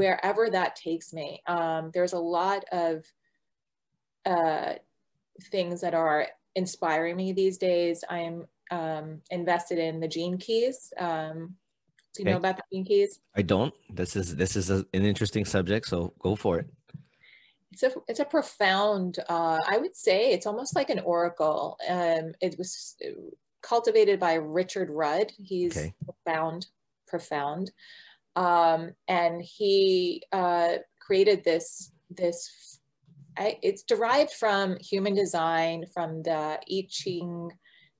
[0.00, 1.28] wherever that takes me.
[1.56, 2.94] Um there's a lot of
[4.34, 4.72] uh
[5.54, 6.22] things that are
[6.56, 8.02] inspiring me these days.
[8.10, 10.92] I'm um, invested in the Gene Keys.
[10.98, 11.54] Um,
[12.14, 13.20] do you know about the Gene Keys?
[13.36, 13.72] I don't.
[13.90, 16.66] This is this is a, an interesting subject, so go for it.
[17.72, 19.18] It's a it's a profound.
[19.28, 21.78] Uh, I would say it's almost like an oracle.
[21.88, 22.96] Um, it was
[23.62, 25.32] cultivated by Richard Rudd.
[25.36, 25.94] He's Okay.
[26.04, 26.66] profound,
[27.06, 27.70] profound,
[28.34, 32.75] um, and he uh, created this this.
[33.38, 37.50] I, it's derived from human design, from the I Ching,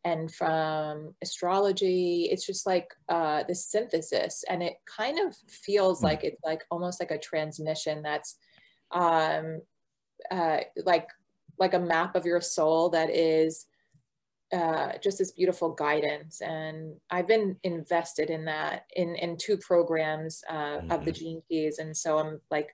[0.05, 2.29] and from astrology.
[2.31, 6.07] It's just like uh, this synthesis, and it kind of feels Hmm.
[6.07, 8.39] like it's like almost like a transmission that's
[8.93, 9.61] um,
[10.31, 11.09] uh, like
[11.59, 13.67] like a map of your soul that is
[14.53, 16.41] uh, just this beautiful guidance.
[16.41, 21.79] And I've been invested in that in in two programs uh, of the Gene Keys,
[21.79, 22.71] and so I'm like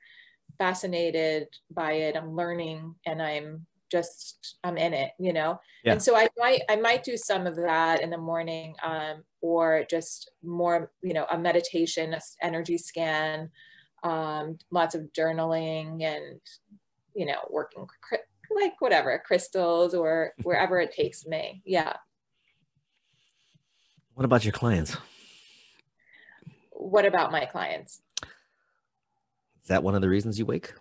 [0.59, 2.17] fascinated by it.
[2.17, 5.61] I'm learning, and I'm just I'm in it, you know.
[5.85, 5.93] Yeah.
[5.93, 9.85] And so I might I might do some of that in the morning, um, or
[9.89, 13.51] just more, you know, a meditation, a energy scan,
[14.03, 16.41] um, lots of journaling, and
[17.15, 17.87] you know, working
[18.55, 21.63] like whatever crystals or wherever it takes me.
[21.65, 21.95] Yeah.
[24.15, 24.97] What about your clients?
[26.71, 28.03] What about my clients?
[29.63, 30.73] Is that one of the reasons you wake?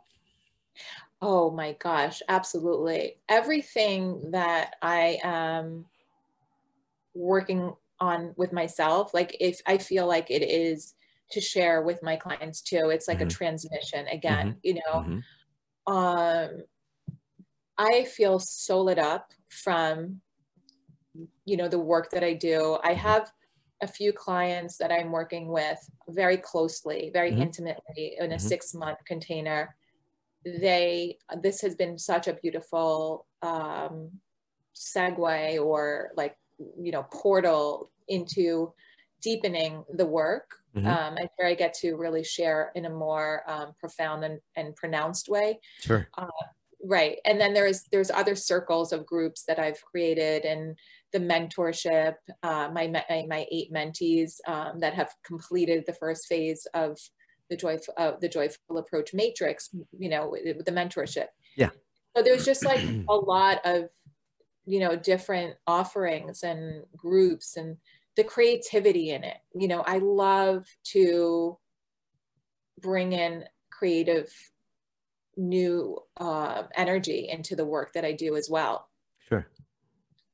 [1.22, 3.22] Oh my gosh, absolutely.
[3.30, 5.86] Everything that I am
[7.14, 10.96] working on with myself, like if I feel like it is
[11.32, 13.22] to share with my clients too, it's like Mhm.
[13.22, 15.06] a transmission again, you know.
[15.08, 15.24] Mhm.
[15.88, 16.64] Um
[17.78, 20.22] I feel so lit up from
[21.46, 22.78] you know the work that I do.
[22.84, 22.94] I Mhm.
[22.94, 23.32] have
[23.82, 27.42] a few clients that I'm working with very closely, very Mhm.
[27.42, 28.40] intimately in a Mhm.
[28.40, 29.76] six month container.
[30.46, 34.22] They, this has been such a beautiful um,
[34.76, 36.38] segue or like,
[36.78, 38.74] you know, portal into
[39.22, 40.58] deepening the work.
[40.76, 40.86] Mhm.
[40.88, 44.76] Um, and where I get to really share in a more um, profound and, and
[44.76, 46.08] pronounced way Sure.
[46.84, 50.78] right and then there's there's other circles of groups that i've created and
[51.14, 56.66] the mentorship uh, my, my my eight mentees um, that have completed the first phase
[56.74, 56.98] of
[57.50, 61.70] the joyful uh, the joyful approach matrix you know with, with the mentorship Yeah.
[62.16, 63.86] so there's just like a lot of
[64.66, 67.78] you know different offerings and groups and
[68.16, 71.58] the creativity in it you know i love to
[72.82, 74.32] bring in creative
[75.38, 78.88] new uh, energy into the work that I do as well.
[79.28, 79.48] Sure.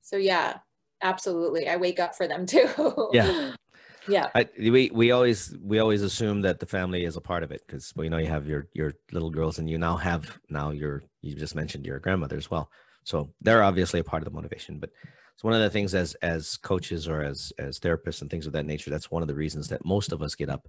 [0.02, 0.58] So yeah,
[1.02, 1.68] absolutely.
[1.68, 2.70] I wake up for them too.
[3.14, 3.54] Yeah.
[4.08, 4.30] yeah.
[4.36, 7.62] I, we we always we always assume that the family is a part of it
[7.66, 10.72] because well, you know you have your your little girls and you now have now
[10.72, 12.70] your you just mentioned your grandmother as well.
[13.04, 14.80] So they're obviously a part of the motivation.
[14.80, 14.92] But
[15.34, 18.54] it's one of the things as as coaches or as as therapists and things of
[18.54, 18.90] that nature.
[18.90, 20.68] That's one of the reasons that most of us get up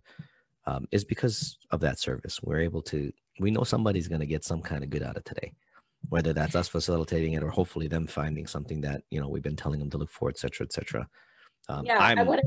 [0.66, 2.40] um, is because of that service.
[2.42, 5.24] We're able to we know somebody's going to get some kind of good out of
[5.24, 5.54] today
[6.08, 9.56] whether that's us facilitating it or hopefully them finding something that you know we've been
[9.56, 11.08] telling them to look for, et cetera, et cetera.
[11.68, 12.42] Um, yeah, I'm, I want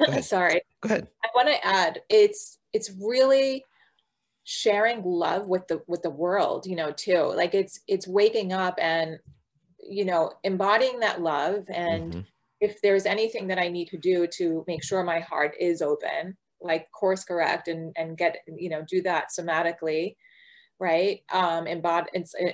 [0.00, 0.22] to.
[0.22, 0.62] sorry.
[0.80, 1.08] Go ahead.
[1.24, 3.64] I want to add it's it's really
[4.44, 7.32] sharing love with the with the world, you know, too.
[7.34, 9.18] Like it's it's waking up and
[9.78, 12.12] you know embodying that love and.
[12.12, 12.20] Mm-hmm.
[12.58, 16.38] If there's anything that I need to do to make sure my heart is open,
[16.58, 20.16] like course correct and and get you know do that somatically
[20.78, 21.20] right?
[21.32, 22.06] Um embod-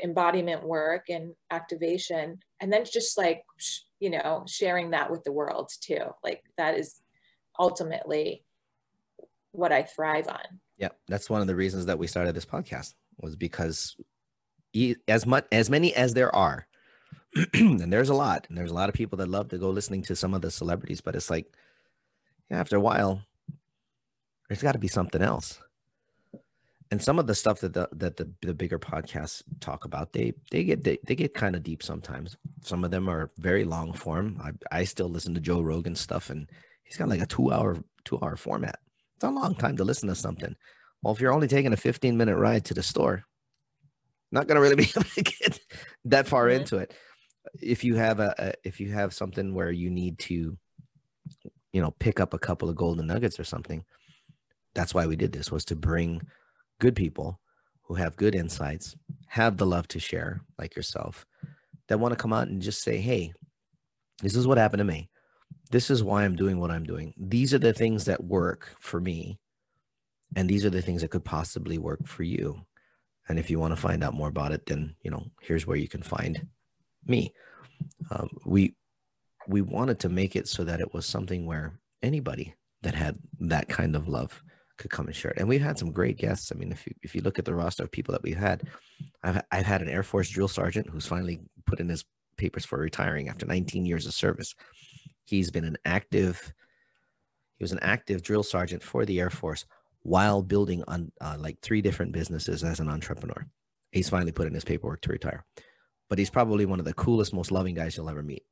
[0.02, 3.44] embodiment work and activation and then just like
[4.00, 6.04] you know sharing that with the world too.
[6.22, 7.00] Like that is
[7.58, 8.44] ultimately
[9.52, 10.60] what i thrive on.
[10.78, 13.96] Yeah that's one of the reasons that we started this podcast was because
[15.06, 16.66] as much as many as there are
[17.54, 20.02] and there's a lot and there's a lot of people that love to go listening
[20.02, 21.46] to some of the celebrities but it's like
[22.50, 23.22] yeah, after a while
[24.48, 25.60] there's got to be something else
[26.92, 30.34] and some of the stuff that the that the, the bigger podcasts talk about they
[30.50, 32.36] they get they, they get kind of deep sometimes.
[32.62, 34.38] Some of them are very long form.
[34.44, 36.50] I, I still listen to joe rogan stuff and
[36.84, 38.78] he's got like a two hour two hour format.
[39.16, 40.54] It's a long time to listen to something.
[41.00, 43.24] Well if you're only taking a 15 minute ride to the store
[44.30, 45.60] not going to really be able to get
[46.04, 46.60] that far mm-hmm.
[46.60, 46.92] into it.
[47.58, 50.58] If you have a, a if you have something where you need to
[51.72, 53.82] you know pick up a couple of golden nuggets or something
[54.74, 56.20] that's why we did this was to bring
[56.82, 57.38] good people
[57.82, 58.96] who have good insights,
[59.28, 61.24] have the love to share, like yourself,
[61.86, 63.32] that want to come out and just say, hey,
[64.20, 65.08] this is what happened to me.
[65.70, 67.14] This is why I'm doing what I'm doing.
[67.16, 69.38] These are the things that work for me.
[70.34, 72.66] And these are the things that could possibly work for you.
[73.28, 75.76] And if you want to find out more about it, then, you know, here's where
[75.76, 76.48] you can find
[77.06, 77.32] me.
[78.10, 78.74] Um, we,
[79.46, 83.68] we wanted to make it so that it was something where anybody that had that
[83.68, 84.42] kind of love
[84.82, 85.38] could come and share it.
[85.38, 86.52] And we've had some great guests.
[86.52, 88.64] I mean, if you if you look at the roster of people that we've had,
[89.22, 92.04] I've I've had an Air Force drill sergeant who's finally put in his
[92.36, 94.54] papers for retiring after 19 years of service.
[95.24, 96.52] He's been an active
[97.56, 99.64] he was an active drill sergeant for the Air Force
[100.02, 103.46] while building on uh, like three different businesses as an entrepreneur.
[103.92, 105.44] He's finally put in his paperwork to retire.
[106.08, 108.42] But he's probably one of the coolest, most loving guys you'll ever meet.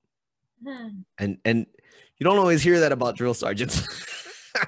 [0.64, 1.01] Hmm.
[1.18, 1.66] And and
[2.18, 3.83] you don't always hear that about drill sergeants.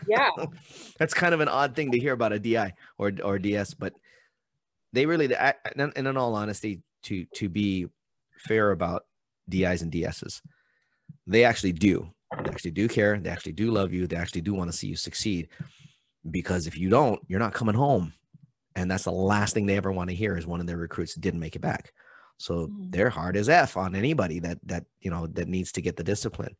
[0.08, 0.30] yeah.
[0.98, 3.94] That's kind of an odd thing to hear about a di or or ds but
[4.92, 7.86] they really and in all honesty to to be
[8.36, 9.04] fair about
[9.48, 10.42] dis and ds's
[11.26, 12.10] they actually do.
[12.44, 13.18] They actually do care.
[13.18, 14.06] They actually do love you.
[14.06, 15.48] They actually do want to see you succeed.
[16.30, 18.12] Because if you don't you're not coming home.
[18.74, 21.14] And that's the last thing they ever want to hear is one of their recruits
[21.14, 21.92] didn't make it back.
[22.38, 22.90] So mm.
[22.90, 26.04] they're hard as f on anybody that that you know that needs to get the
[26.04, 26.56] discipline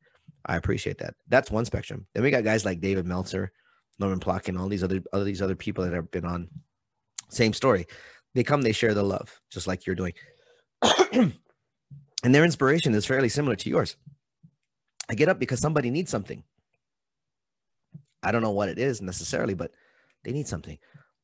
[0.46, 1.14] I appreciate that.
[1.28, 2.06] That's one spectrum.
[2.14, 3.52] Then we got guys like David Meltzer,
[3.98, 6.48] Norman Plotkin, all these other all these other people that have been on.
[7.28, 7.86] Same story.
[8.34, 10.14] They come, they share the love, just like you're doing.
[11.12, 11.34] and
[12.22, 13.96] their inspiration is fairly similar to yours.
[15.08, 16.42] I get up because somebody needs something.
[18.22, 19.72] I don't know what it is necessarily, but
[20.24, 20.78] they need something.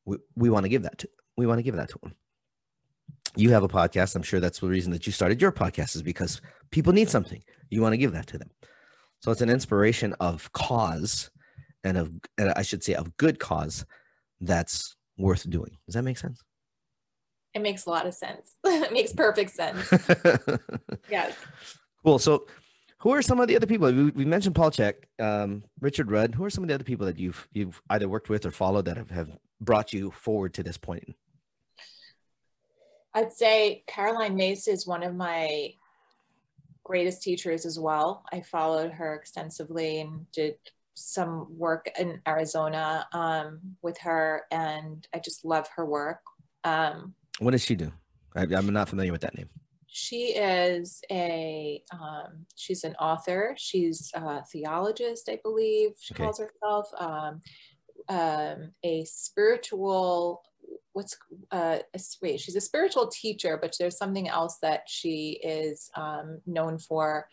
[0.05, 2.15] We, we want to give that to we want to give that to them.
[3.35, 4.15] You have a podcast.
[4.15, 6.41] I'm sure that's the reason that you started your podcast is because
[6.71, 7.41] people need something.
[7.69, 8.49] You want to give that to them.
[9.21, 11.29] So it's an inspiration of cause
[11.83, 13.85] and of, and I should say, of good cause
[14.41, 15.77] that's worth doing.
[15.85, 16.41] Does that make sense?
[17.53, 18.55] It makes a lot of sense.
[18.63, 19.91] it makes perfect sense.
[21.09, 21.31] yeah.
[22.03, 22.19] Cool.
[22.19, 22.45] So,
[22.99, 23.91] who are some of the other people?
[23.91, 26.35] We, we mentioned Paul Chek, um, Richard Rudd.
[26.35, 28.85] Who are some of the other people that you've you've either worked with or followed
[28.85, 31.15] that have, have brought you forward to this point?
[33.13, 35.73] I'd say Caroline Myss is one of my
[36.89, 38.23] greatest teachers as well.
[38.33, 40.55] I followed her extensively and did
[40.95, 46.19] some work in Arizona um, with her, and I just love her work.
[46.63, 47.91] Um, what does she do?
[48.35, 49.49] I, am not familiar with that name.
[49.85, 53.53] She is a um, she's an author.
[53.55, 56.23] She's a theologist, I believe she okay.
[56.23, 56.87] calls herself.
[56.97, 57.41] Um,
[58.07, 60.41] um, a spiritual
[60.93, 61.17] what's
[61.51, 61.79] uh
[62.21, 67.27] wait she's a spiritual teacher but there's something else that she is um, known for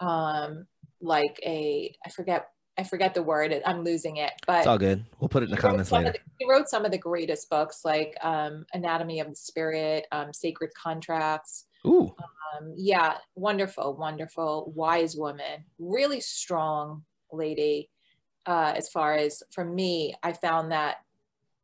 [0.00, 0.66] um
[1.00, 2.48] like a i forget
[2.78, 5.50] i forget the word i'm losing it but it's all good we'll put it in
[5.52, 9.28] the comments later the, he wrote some of the greatest books like um anatomy of
[9.28, 12.14] the spirit um sacred contracts Ooh.
[12.18, 17.90] Um, yeah, wonderful, wonderful, wise woman, really strong lady.
[18.46, 20.96] Uh, as far as for me, I found that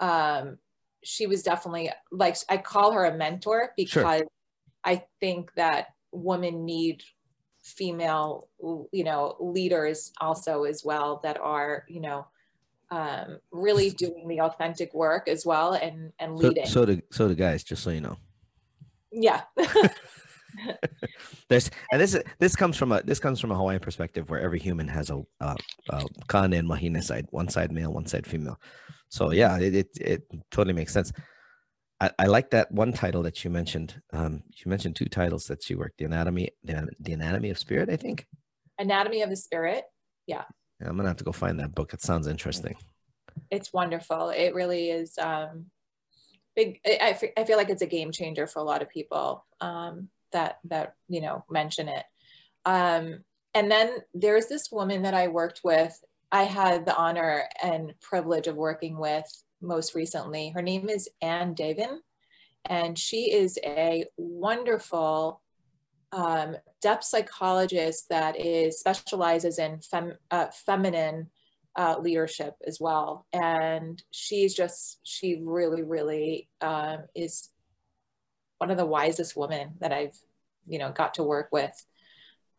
[0.01, 0.59] um,
[1.03, 4.27] she was definitely like I call her a mentor because Sure.
[4.85, 7.03] I think that women need
[7.63, 8.49] female,
[8.93, 12.27] you know, leaders also as well that are, you know,
[12.91, 16.67] um, really doing the authentic work as well and and leading.
[16.67, 17.63] so do so do guys.
[17.63, 18.17] Just so you know.
[19.13, 19.43] yeah.
[21.49, 24.41] There's and this is this comes from a this comes from a Hawaiian perspective where
[24.41, 25.57] every human has a, a,
[25.91, 28.59] a kana and mahina side, one side male, one side female.
[29.11, 31.13] So yeah, it it, it totally makes sense.
[32.01, 34.01] I, I like that one title that you mentioned.
[34.13, 37.91] Um, you mentioned two titles that you worked: the anatomy, the, the anatomy of spirit.
[37.91, 38.27] I think.
[38.81, 39.85] Anatomy of the Spirit.
[40.27, 40.45] Yeah,
[40.81, 41.93] I'm gonna have to go find that book.
[41.93, 42.77] It sounds interesting.
[43.51, 44.31] It's wonderful.
[44.31, 45.67] It really is um,
[46.57, 46.81] big.
[46.87, 50.09] I, I I feel like it's a game changer for a lot of people um,
[50.33, 52.05] that that you know mention it.
[52.65, 55.99] Um, and then there's this woman that I worked with.
[56.33, 59.27] I had the honor and privilege of working with
[59.61, 60.51] most recently.
[60.51, 61.99] Her name is Anne Davin,
[62.67, 65.41] and she is a wonderful
[66.13, 71.29] um, depth psychologist that is specializes in fem, uh, feminine
[71.77, 73.27] uh, leadership as well.
[73.33, 77.51] And she's just she really, really um, is
[78.59, 80.17] one of the wisest women that I've
[80.67, 81.85] you know got to work with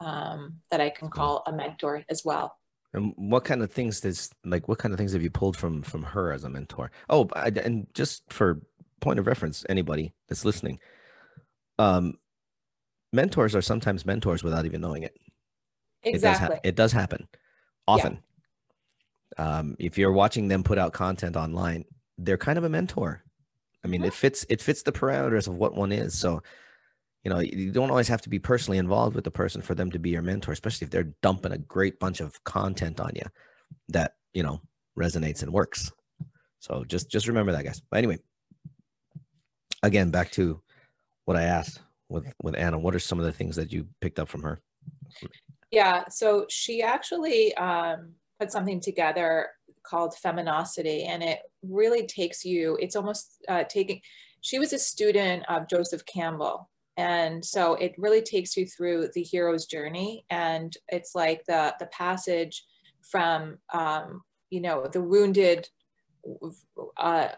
[0.01, 2.57] um, that I can call a mentor as well.
[2.93, 5.81] And what kind of things does like what kind of things have you pulled from
[5.81, 6.91] from her as a mentor?
[7.09, 8.61] Oh, I, and just for
[8.99, 10.79] point of reference, anybody that's listening,
[11.79, 12.15] um,
[13.13, 15.15] mentors are sometimes mentors without even knowing it.
[16.03, 16.59] It does, Exactly.
[16.63, 17.27] it does happen
[17.87, 18.19] often.
[19.37, 21.85] Um, if you're watching them put out content online,
[22.17, 23.23] they're kind of a mentor.
[23.83, 26.17] I mean, it fits it fits the parameters of what one is.
[26.17, 26.43] So,
[27.23, 29.91] you know, you don't always have to be personally involved with the person for them
[29.91, 33.25] to be your mentor, especially if they're dumping a great bunch of content on you
[33.89, 34.61] that you know
[34.97, 35.91] resonates and works.
[36.59, 37.81] So just just remember that, guys.
[37.89, 38.19] But anyway,
[39.83, 40.61] again, back to
[41.25, 42.79] what I asked with with Anna.
[42.79, 44.61] What are some of the things that you picked up from her?
[45.71, 49.49] Yeah, so she actually um, put something together
[49.83, 54.01] called Feminosity, and it really takes you, it's almost uh, taking,
[54.41, 56.69] she was a student of Joseph Campbell.
[57.01, 60.23] And so it really takes you through the hero's journey.
[60.29, 62.63] And it's like the, the passage
[63.01, 64.21] from, um,
[64.51, 65.67] you know, the wounded,
[66.97, 67.29] uh,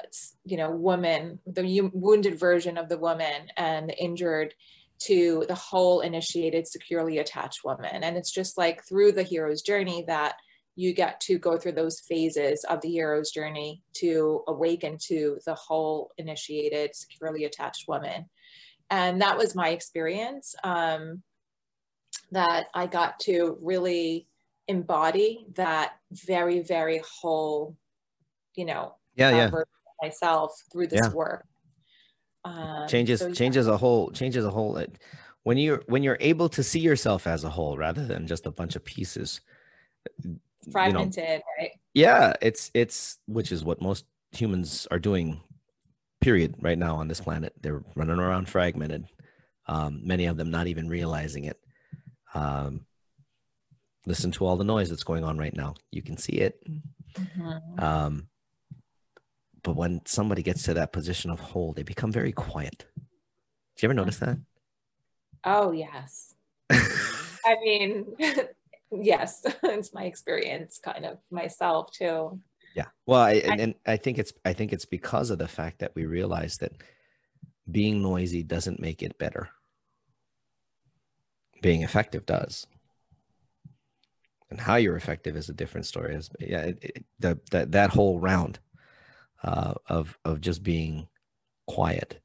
[0.43, 4.53] you know, woman, the wounded version of the woman and the injured
[4.99, 10.05] to the whole initiated securely attached woman and it's just like through the hero's journey
[10.07, 10.35] that
[10.75, 15.55] you get to go through those phases of the hero's journey to awaken to the
[15.55, 18.29] whole initiated securely attached woman
[18.93, 21.23] and that was my experience um,
[22.31, 24.27] that i got to really
[24.67, 27.75] embody that very very whole
[28.55, 29.51] you know Yeah, yeah.
[30.01, 31.09] myself through this Yeah.
[31.09, 31.45] work
[32.45, 33.33] um, changes so yeah.
[33.33, 34.97] changes a whole changes a whole it-
[35.43, 38.51] when you're when you're able to see yourself as a whole rather than just a
[38.51, 39.41] bunch of pieces
[40.23, 45.41] you know, fragmented right yeah it's it's which is what most humans are doing
[46.23, 47.53] period right now on this planet.
[47.61, 49.07] They're running around fragmented
[49.67, 51.59] um, many of them not even realizing it.
[52.33, 52.85] Um,
[54.05, 55.75] listen to all the noise that's going on right now.
[55.91, 56.61] You can see it.
[57.13, 57.81] Mhm.
[57.81, 58.27] um,
[59.61, 62.85] but when somebody gets to that position of whole they become very quiet.
[62.97, 63.03] Do
[63.81, 64.37] you ever notice that?
[65.43, 66.33] Oh, yes.
[66.69, 68.15] I mean,
[68.91, 72.39] yes, it's my experience kind of myself too.
[72.73, 72.87] Yeah.
[73.05, 75.93] Well, I, and, and I think it's I think it's because of the fact that
[75.95, 76.73] we realize that
[77.69, 79.49] being noisy doesn't make it better.
[81.61, 82.67] Being effective does.
[84.49, 86.15] And how you're effective is a different story.
[86.15, 88.59] Is yeah, it, it, the, that that whole round
[89.43, 91.07] uh, of of just being
[91.67, 92.21] quiet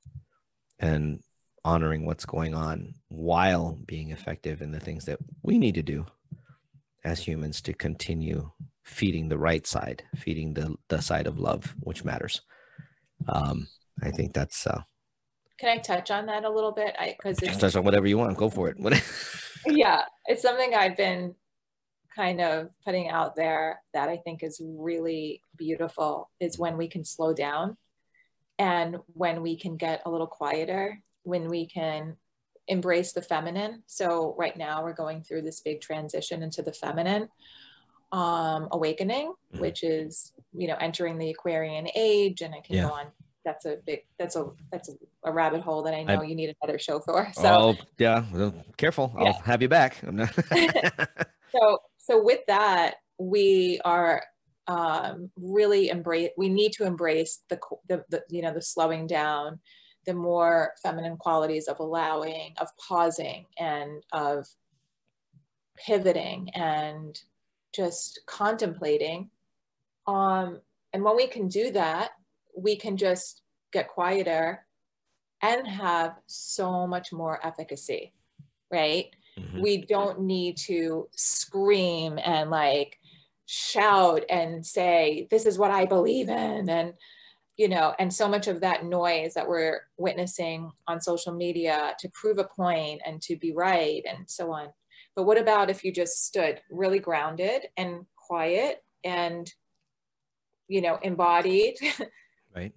[0.78, 1.22] and
[1.64, 6.06] honoring what's going on while being effective in the things that we need to do
[7.04, 8.50] as humans to continue
[8.88, 12.40] feeding the right side, feeding the the side of love, which matters.
[13.28, 13.68] Um,
[14.02, 14.82] I think that's uh,
[15.58, 16.94] Can I touch on that a little bit?
[16.98, 18.36] I because it's touch on whatever you want.
[18.36, 18.76] Go for it.
[19.66, 21.34] Yeah, it's something I've been
[22.14, 27.04] kind of putting out there that I think is really beautiful is when we can
[27.04, 27.76] slow down
[28.58, 32.16] and when we can get a little quieter, when we can
[32.68, 33.82] embrace the feminine.
[33.86, 37.28] So right now we're going through this big transition into the feminine
[38.12, 39.60] um, awakening, Mhm.
[39.60, 42.40] which is, you know, entering the Aquarian age.
[42.42, 42.88] And I can Yeah.
[42.88, 43.12] go on
[43.44, 44.90] that's a big that's a that's
[45.24, 47.30] a, rabbit hole that I know I- you need another show for.
[47.34, 49.14] So oh yeah, well, careful.
[49.16, 49.24] Yeah.
[49.24, 50.02] I'll have you back.
[51.50, 54.22] So so with that we are
[54.66, 59.60] um, really embrace we need to embrace the, the the you know the slowing down
[60.04, 64.46] the more feminine qualities of allowing of pausing and of
[65.78, 67.18] pivoting and
[67.72, 69.30] just contemplating
[70.06, 70.60] um,
[70.92, 72.10] and when we can do that
[72.56, 73.42] we can just
[73.72, 74.64] get quieter
[75.42, 78.12] and have so much more efficacy
[78.70, 79.06] right
[79.38, 79.60] Mhm.
[79.62, 82.98] we don't need to scream and like
[83.46, 86.94] shout and say this is what i believe in and
[87.56, 92.08] you know and so much of that noise that we're witnessing on social media to
[92.10, 94.68] prove a point and to be right and so on
[95.18, 99.52] but what about if you just stood really grounded and quiet and
[100.68, 101.74] you know embodied
[102.54, 102.72] right.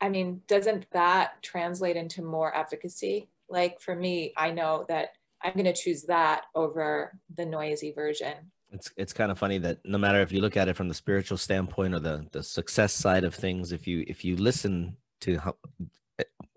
[0.00, 3.28] I mean, doesn't that translate into more efficacy?
[3.50, 5.10] Like for me, I know that
[5.42, 8.32] I'm going to choose that over the noisy version.
[8.72, 10.94] It's it's kind of funny that no matter if you look at it from the
[10.94, 15.36] spiritual standpoint or the the success side of things, if you if you listen to
[15.36, 15.56] how,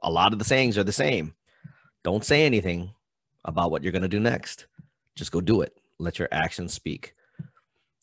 [0.01, 1.34] a lot of the sayings are the same.
[2.03, 2.93] Don't say anything
[3.45, 4.67] about what you're going to do next.
[5.15, 5.77] Just go do it.
[5.99, 7.13] Let your actions speak.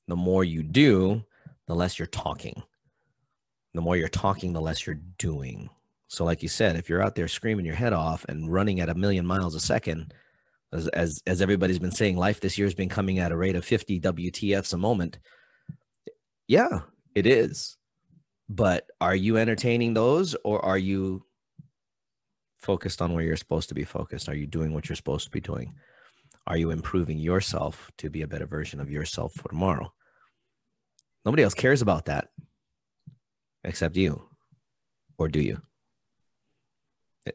[0.06, 1.24] The more you do,
[1.66, 2.62] the less you're talking.
[3.74, 5.68] The more you're talking, the less you're doing.
[6.08, 8.88] So, like you said, if you're out there screaming your head off and running at
[8.88, 10.14] a million miles a second,
[10.72, 13.56] as as, as everybody's been saying, life this year has been coming at a rate
[13.56, 15.18] of 50 WTFs a moment.
[16.46, 16.80] Yeah,
[17.14, 17.76] it is.
[18.48, 21.24] But are you entertaining those or are you
[22.58, 24.28] focused on where you're supposed to be focused?
[24.28, 25.74] Are you doing what you're supposed to be doing?
[26.46, 29.92] Are you improving yourself to be a better version of yourself for tomorrow?
[31.24, 32.28] Nobody else cares about that
[33.64, 34.28] except you.
[35.18, 35.60] Or do you?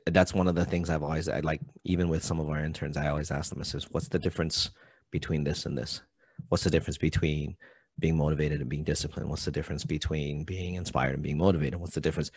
[0.07, 2.97] That's one of the things I've always I like even with some of our interns
[2.97, 4.71] I always ask them I says what's the difference
[5.11, 6.01] between this and this?
[6.49, 7.55] What's the difference between
[7.99, 9.29] being motivated and being disciplined?
[9.29, 11.79] What's the difference between being inspired and being motivated?
[11.79, 12.31] What's the difference?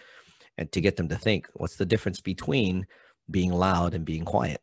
[0.59, 2.87] And to get them to think, what's the difference between
[3.31, 4.61] being loud and being quiet?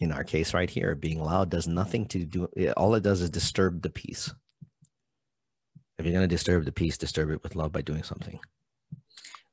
[0.00, 3.30] In our case, right here, being loud does nothing to do, all it does is
[3.30, 4.32] disturb the peace.
[5.98, 8.40] If you're going to disturb the peace, disturb it with love by doing something.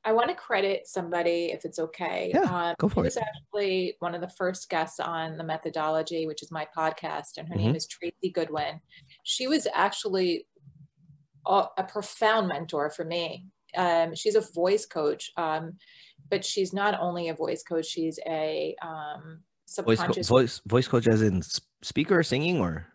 [0.04, 2.32] I want to credit somebody if it's okay.
[2.34, 3.04] Yeah, Um, go for she it.
[3.04, 7.46] was actually one of the first guests on the methodology, which is my podcast, and
[7.48, 7.66] her Mm-hmm.
[7.66, 8.80] name is Tracy Goodwin.
[9.22, 10.48] She was actually
[11.46, 13.46] a, a profound mentor for me.
[13.76, 15.78] Um, she's a voice coach, um,
[16.30, 19.40] but she's not only a voice coach; she's a um,
[19.84, 21.40] Voice, co- subconscious voice, voice coach as in
[21.82, 22.86] speaker or singing or?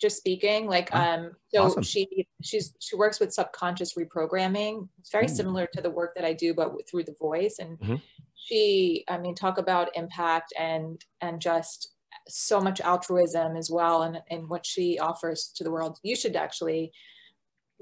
[0.00, 1.84] just speaking like Oh, um so awesome.
[1.84, 5.28] she she's she works with subconscious reprogramming it's very Ooh.
[5.28, 8.02] similar to the work that i do but through the voice and Mhm.
[8.34, 11.92] she i mean talk about impact and and just
[12.26, 16.34] so much altruism as well and and what she offers to the world you should
[16.34, 16.90] actually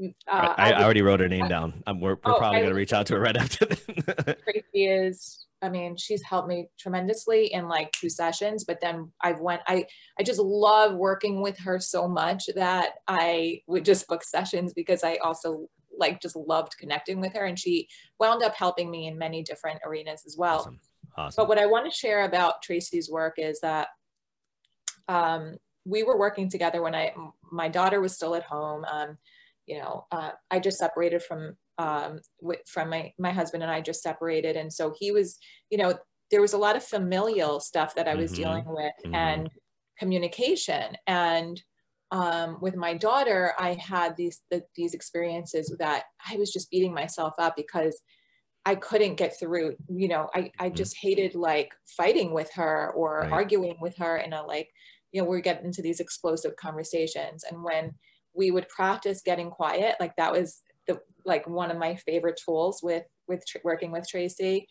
[0.00, 1.82] uh, I, I already wrote her name down.
[1.86, 3.84] Um, we're we're Oh, probably going to reach out to her right after this.
[4.44, 9.40] Tracy is I mean she's helped me tremendously in like two sessions but then I've
[9.40, 9.84] went I
[10.18, 15.04] I just love working with her so much that I would just book sessions because
[15.04, 17.88] I also like just loved connecting with her and she
[18.18, 20.80] wound up helping me in many different arenas as well awesome.
[21.16, 21.42] Awesome.
[21.42, 23.88] but what I want to share about Tracy's work is that
[25.08, 27.12] um, we were working together when I
[27.50, 28.84] my daughter was still at home.
[28.84, 29.18] Um,
[29.70, 33.80] you know, uh, I just separated from um, with, from my my husband and I
[33.80, 35.38] just separated, and so he was,
[35.70, 35.98] you know,
[36.30, 38.34] there was a lot of familial stuff that I was Mhm.
[38.34, 39.10] dealing with Mhm.
[39.12, 39.50] and
[39.98, 41.62] communication and
[42.12, 46.92] um, with my daughter, I had these the, these experiences that I was just beating
[46.92, 48.00] myself up because
[48.66, 49.76] I couldn't get through.
[49.88, 50.70] You know, I I Mhm.
[50.70, 53.34] just hated like fighting with her or Right.
[53.34, 54.68] arguing with her in a like,
[55.12, 57.44] you know, we get into these explosive conversations.
[57.44, 57.92] And when
[58.34, 62.80] we would practice getting quiet, like that was the like one of my favorite tools
[62.82, 64.66] with with tr- working with Tracy,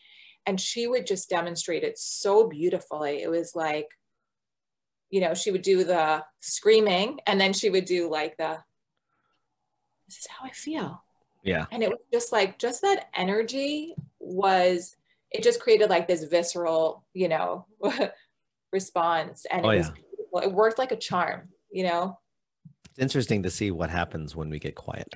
[0.46, 3.22] and she would just demonstrate it so beautifully.
[3.22, 3.86] It was like
[5.12, 8.56] you know, she would do the screaming and then she would do like the,
[10.06, 11.02] this is how I feel.
[11.42, 11.66] yeah.
[11.72, 14.94] And it was just like, just that energy was,
[15.32, 17.66] it just created like this visceral, you know,
[18.72, 19.46] response.
[19.50, 19.94] And it Oh, was, yeah.
[19.94, 20.38] beautiful.
[20.48, 22.16] it worked like a charm, you know?
[23.00, 25.14] It's interesting to see what happens when we get quiet.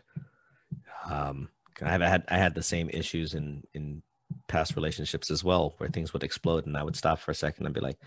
[1.04, 1.50] Um,
[1.82, 4.02] I've had I had the same issues in in
[4.48, 7.66] past relationships as well, where things would explode, and I would stop for a second
[7.66, 7.98] and be like,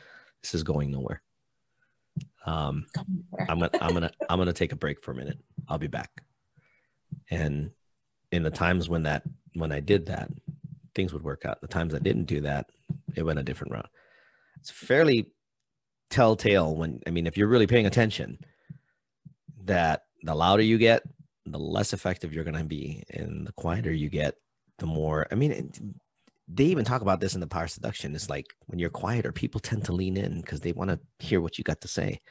[0.41, 1.21] "This is going nowhere."
[2.47, 2.87] Um,
[3.47, 5.37] I'm gonna I'm gonna I'm gonna take a break for a minute.
[5.69, 6.23] I'll be back.
[7.29, 7.69] And
[8.31, 9.21] in the times when that
[9.53, 10.31] when I did that,
[10.95, 11.61] things would work out.
[11.61, 12.71] The times I didn't do that,
[13.15, 13.91] it went a different route.
[14.59, 15.27] It's fairly
[16.09, 18.39] telltale when I mean, if you're really paying attention,
[19.67, 21.03] that the louder you get,
[21.45, 24.35] the less effective you're going to be, and the quieter you get,
[24.79, 25.27] the more.
[25.31, 25.71] I mean,
[26.47, 28.15] they even talk about this in the power seduction.
[28.15, 31.41] It's like when you're quieter, people tend to lean in because they want to hear
[31.41, 32.21] what you got to say.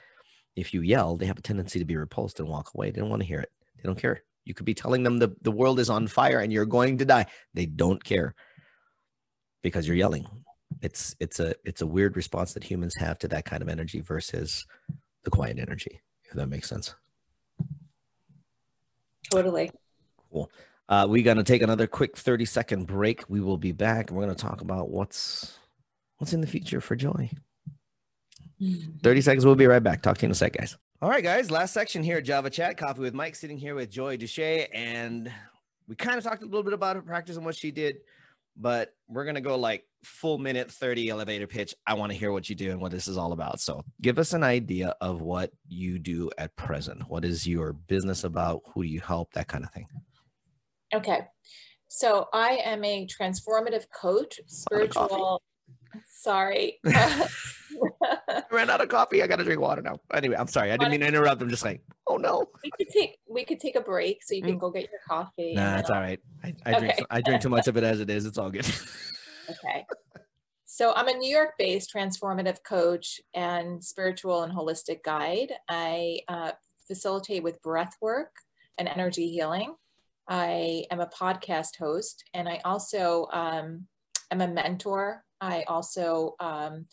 [0.54, 2.90] If you yell, they have a tendency to be repulsed and walk away.
[2.90, 3.50] They don't want to hear it.
[3.76, 4.22] They don't care.
[4.44, 7.04] You could be telling them the, the world is on fire and you're going to
[7.04, 7.26] die.
[7.52, 8.34] They don't care
[9.62, 10.26] because you're yelling.
[10.82, 14.00] It's it's a it's a weird response that humans have to that kind of energy
[14.00, 14.66] versus
[15.24, 16.94] the quiet energy, if that makes sense.
[19.30, 19.70] Totally.
[20.32, 20.50] Cool.
[20.88, 23.24] Uh, we're gonna take another quick 30 second break.
[23.28, 25.58] We will be back and we're gonna talk about what's
[26.18, 27.30] what's in the future for Joy.
[29.02, 29.44] 30 seconds.
[29.44, 30.02] We'll be right back.
[30.02, 30.76] Talk to you in a sec, guys.
[31.02, 31.50] All right, guys.
[31.50, 34.66] Last section here at Java Chat, Coffee with Mike, sitting here with Joy Duche.
[34.72, 35.30] And
[35.86, 37.98] we kind of talked a little bit about her practice and what she did,
[38.56, 41.74] but we're going to go like full minute 30 elevator pitch.
[41.86, 43.60] I want to hear what you do and what this is all about.
[43.60, 47.08] So give us an idea of what you do at present.
[47.08, 48.62] What is your business about?
[48.74, 49.32] Who do you help?
[49.32, 49.86] That kind of thing.
[50.94, 51.20] Okay.
[51.88, 55.42] So I am a transformative coach, spiritual.
[56.08, 56.78] Sorry.
[58.28, 59.22] I ran out of coffee.
[59.22, 60.00] I got to drink water now.
[60.12, 60.72] Anyway, I'm sorry.
[60.72, 61.42] I didn't mean to interrupt.
[61.42, 62.48] I'm just like, oh no.
[62.62, 64.60] We could take we could take a break so you can mm.
[64.60, 65.54] go get your coffee.
[65.54, 66.20] Nah, that's all right.
[66.44, 66.80] I, I okay.
[66.80, 68.26] drink I drink too much of it as it is.
[68.26, 68.66] It's all good.
[69.50, 69.86] okay.
[70.64, 75.52] So I'm a New York-based transformative coach and spiritual and holistic guide.
[75.68, 76.52] I uh,
[76.86, 78.32] facilitate with breath work
[78.76, 79.74] and energy healing.
[80.28, 83.86] I am a podcast host, and I also um,
[84.30, 85.24] am a mentor.
[85.40, 86.86] I also um,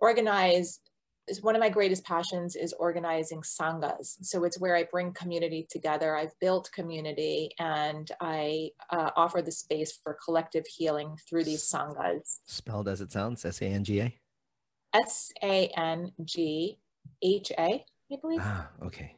[0.00, 0.80] organize
[1.28, 4.16] is one of my greatest passions is organizing sanghas.
[4.22, 6.16] So it's where I bring community together.
[6.16, 12.40] I've built community and I uh, offer the space for collective healing through these sanghas.
[12.46, 14.18] Spelled as it sounds, S A N G A?
[14.92, 16.78] S A N G
[17.22, 18.40] H A, I believe.
[18.42, 19.14] Ah, okay.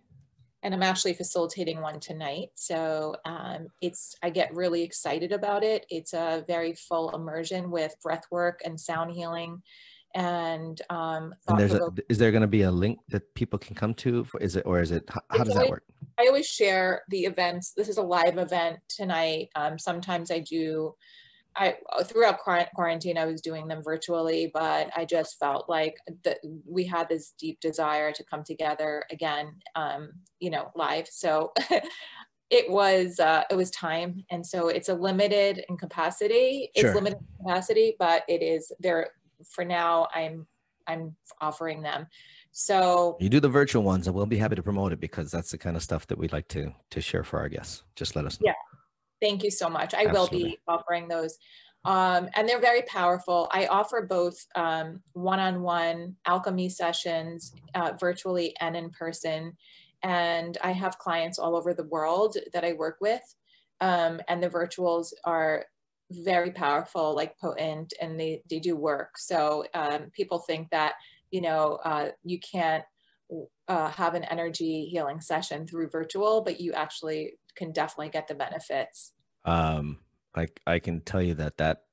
[0.65, 2.51] And I'm actually facilitating one tonight.
[2.55, 5.87] So um, it's, I get really excited about it.
[5.89, 9.63] It's a very full immersion with breath work and sound healing
[10.15, 13.75] and um and there's a, is there going to be a link that people can
[13.75, 15.85] come to for, is it or is it how, how does always, that work
[16.19, 20.95] i always share the events this is a live event tonight um sometimes i do
[21.57, 22.41] i throughout
[22.75, 27.33] quarantine i was doing them virtually but i just felt like that we had this
[27.39, 30.11] deep desire to come together again um
[30.41, 31.53] you know live so
[32.51, 36.95] it was uh, it was time and so it's a limited in capacity it's sure.
[36.95, 39.09] limited capacity but it is there
[39.51, 40.47] for now i'm
[40.87, 42.07] i'm offering them
[42.51, 45.51] so you do the virtual ones and we'll be happy to promote it because that's
[45.51, 48.25] the kind of stuff that we'd like to to share for our guests just let
[48.27, 48.55] us know yeah
[49.21, 50.39] thank you so much i Absolutely.
[50.43, 51.39] will be offering those
[51.85, 53.49] um, and they're very powerful.
[53.51, 59.57] I offer both um, one-on-one alchemy sessions, uh, virtually and in person.
[60.03, 63.23] And I have clients all over the world that I work with.
[63.81, 65.67] Um, and the virtuals are
[66.13, 69.19] very powerful, like potent, and they, they do work.
[69.19, 70.95] So um, people think that,
[71.31, 72.85] you know, uh, you can't
[73.69, 78.35] uh, have an energy healing session through virtual, but you actually can definitely get the
[78.35, 79.13] benefits.
[79.45, 79.99] Um,
[80.35, 81.85] I, I can tell you that that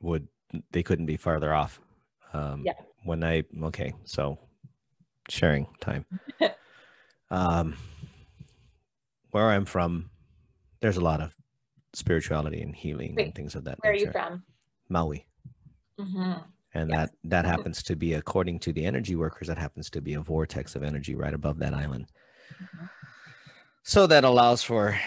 [0.00, 0.28] would,
[0.70, 1.80] they couldn't be farther off.
[2.32, 2.74] Um, yeah.
[3.04, 4.38] When I, okay, so
[5.28, 6.04] sharing time.
[7.30, 7.76] um,
[9.30, 10.10] where I'm from,
[10.80, 11.34] there's a lot of
[11.94, 14.04] spirituality and healing Wait, and things of that where nature.
[14.04, 14.42] are you from
[14.88, 15.26] maui
[15.98, 16.32] mm-hmm.
[16.74, 16.98] and yes.
[16.98, 20.20] that that happens to be according to the energy workers that happens to be a
[20.20, 22.06] vortex of energy right above that island
[22.54, 22.86] mm-hmm.
[23.82, 24.98] so that allows for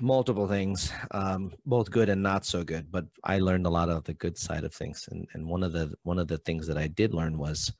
[0.00, 4.04] multiple things um, both good and not so good but i learned a lot of
[4.04, 6.78] the good side of things and, and one of the one of the things that
[6.78, 7.72] i did learn was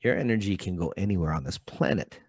[0.00, 2.20] your energy can go anywhere on this planet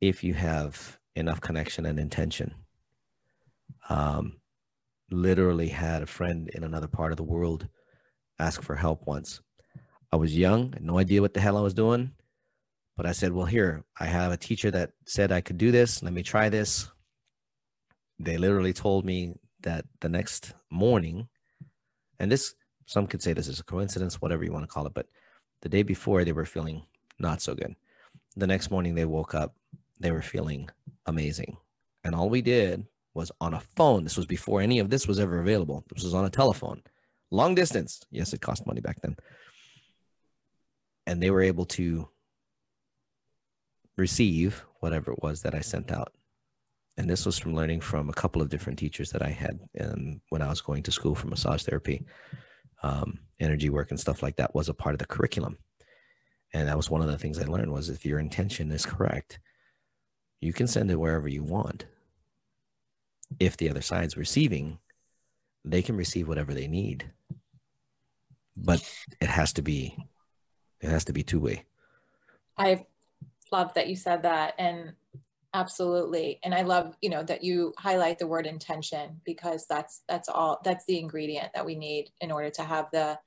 [0.00, 2.54] if you have enough connection and intention
[3.88, 4.40] um,
[5.10, 7.68] literally had a friend in another part of the world
[8.38, 9.40] ask for help once.
[10.12, 12.12] I was young, no idea what the hell I was doing,
[12.96, 16.02] but I said, Well, here, I have a teacher that said I could do this.
[16.02, 16.90] Let me try this.
[18.18, 21.28] They literally told me that the next morning,
[22.18, 22.54] and this,
[22.86, 25.06] some could say this is a coincidence, whatever you want to call it, but
[25.62, 26.82] the day before they were feeling
[27.18, 27.74] not so good.
[28.36, 29.54] The next morning they woke up,
[29.98, 30.68] they were feeling
[31.06, 31.56] amazing.
[32.04, 34.04] And all we did was on a phone.
[34.04, 35.84] This was before any of this was ever available.
[35.92, 36.82] This was on a telephone,
[37.30, 38.00] long distance.
[38.10, 39.16] Yes, it cost money back then.
[41.06, 42.08] And they were able to
[43.96, 46.12] receive whatever it was that I sent out.
[46.96, 50.20] and this was from learning from a couple of different teachers that I had um,
[50.28, 52.04] when I was going to school for massage therapy.
[52.82, 55.58] Um, energy work and stuff like that was a part of the curriculum,
[56.54, 59.38] and that was one of the things I learned was if your intention is correct,
[60.40, 61.86] you can send it wherever you want.
[63.38, 64.78] If the other side's receiving,
[65.64, 67.10] they can receive whatever they need,
[68.56, 68.82] but
[69.20, 69.96] it has to be
[70.80, 71.64] it has to be two way.
[72.56, 72.84] I
[73.52, 74.94] love that you said that, and
[75.52, 80.28] absolutely and i love you know that you highlight the word intention because that's that's
[80.28, 83.18] all that's the ingredient that we need in order to have the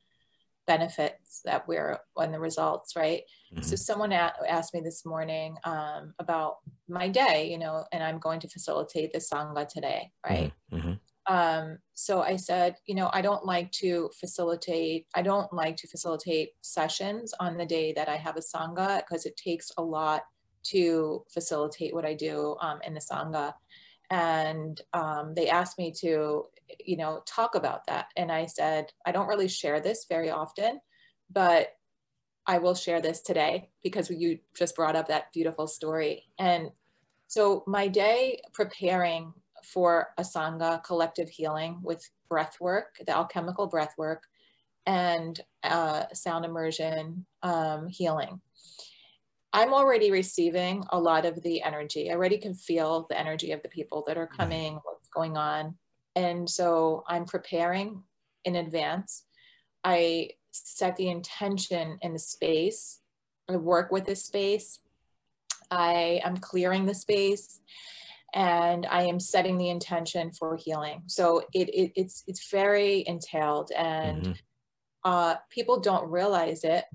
[0.65, 3.61] benefits that we're on the results right mm-hmm.
[3.61, 6.57] so someone a- asked me this morning um, about
[6.87, 10.89] my day you know and i'm going to facilitate the sangha today right mm-hmm.
[10.89, 11.33] mm-hmm.
[11.33, 15.87] um, so i said you know i don't like to facilitate i don't like to
[15.87, 20.23] facilitate sessions on the day that i have a sangha because it takes a lot
[20.63, 23.53] to facilitate what I do um, in the Sangha.
[24.09, 26.45] And um, they asked me to,
[26.83, 28.07] you know, talk about that.
[28.17, 30.79] And I said, I don't really share this very often,
[31.31, 31.69] but
[32.45, 36.25] I will share this today because you just brought up that beautiful story.
[36.39, 36.71] And
[37.27, 43.93] so my day preparing for a Sangha collective healing with breath work, the alchemical breath
[43.97, 44.23] work,
[44.85, 48.41] and uh, sound immersion um, healing
[49.55, 52.09] I'm already receiving a lot of the energy.
[52.09, 55.75] I already can feel the energy of the people that are coming, what's going on.
[56.15, 58.03] And so I'm preparing
[58.45, 59.23] in advance.
[59.83, 62.99] I set the intention in the space.
[63.49, 64.79] I work with the space.
[65.71, 67.59] I am clearing the space
[68.33, 71.03] and I am setting the intention for healing.
[71.07, 74.31] So it, it it's it's very entailed and mm-hmm.
[75.03, 76.85] uh, people don't realize it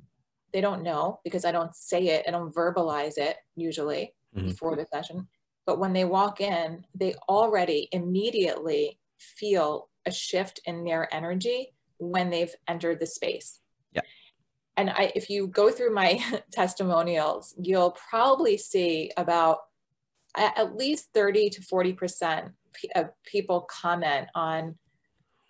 [0.53, 4.49] they don't know because I don't say it, I don't verbalize it usually mm-hmm.
[4.49, 5.29] before the session.
[5.66, 12.31] But when they walk in, they already immediately feel a shift in their energy when
[12.31, 13.61] they've entered the space.
[13.93, 14.03] Yeah.
[14.77, 19.59] And I, if you go through my testimonials, you'll probably see about
[20.37, 22.53] at least 30 to 40%
[22.95, 24.77] of people comment on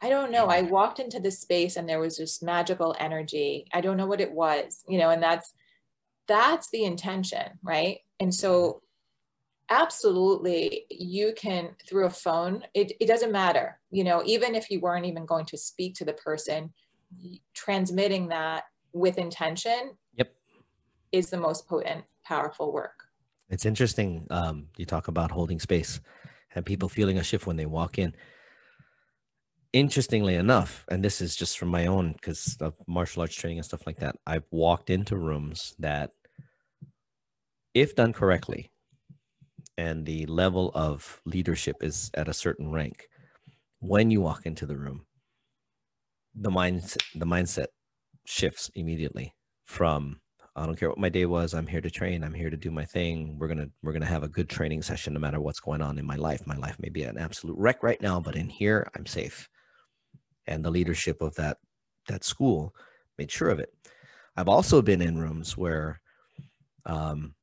[0.01, 0.47] I don't know.
[0.47, 3.66] I walked into this space and there was this magical energy.
[3.73, 5.53] I don't know what it was, you know, and that's
[6.29, 7.99] that's the intention, right?
[8.21, 8.83] And so
[9.71, 14.81] absolutely you can through a phone, it, it doesn't matter, you know, even if you
[14.81, 16.73] weren't even going to speak to the person,
[17.55, 20.35] transmitting that with intention yep
[21.12, 23.05] is the most potent, powerful work.
[23.49, 24.27] It's interesting.
[24.31, 26.01] Um, you talk about holding space
[26.55, 28.14] and people feeling a shift when they walk in
[29.73, 33.64] interestingly enough, and this is just from my own because of martial arts training and
[33.64, 36.12] stuff like that, I've walked into rooms that,
[37.75, 38.71] if done correctly,
[39.79, 43.09] and the level of leadership is at a certain rank,
[43.79, 45.07] when you walk into the room,
[46.35, 47.68] the mind the mindset
[48.26, 50.20] shifts immediately from
[50.57, 51.55] I don't care what my day was.
[51.55, 52.24] I'm here to train.
[52.24, 53.39] I'm here to do my thing.
[53.39, 56.05] We're gonna we're gonna have a good training session no matter what's going on in
[56.05, 56.47] my life.
[56.47, 59.49] My life may be an absolute wreck right now, but in here I'm safe
[60.49, 61.59] and the leadership of that
[62.09, 62.74] that school
[63.16, 63.72] made sure of it.
[64.37, 66.01] I've also been in rooms where
[66.87, 67.35] um,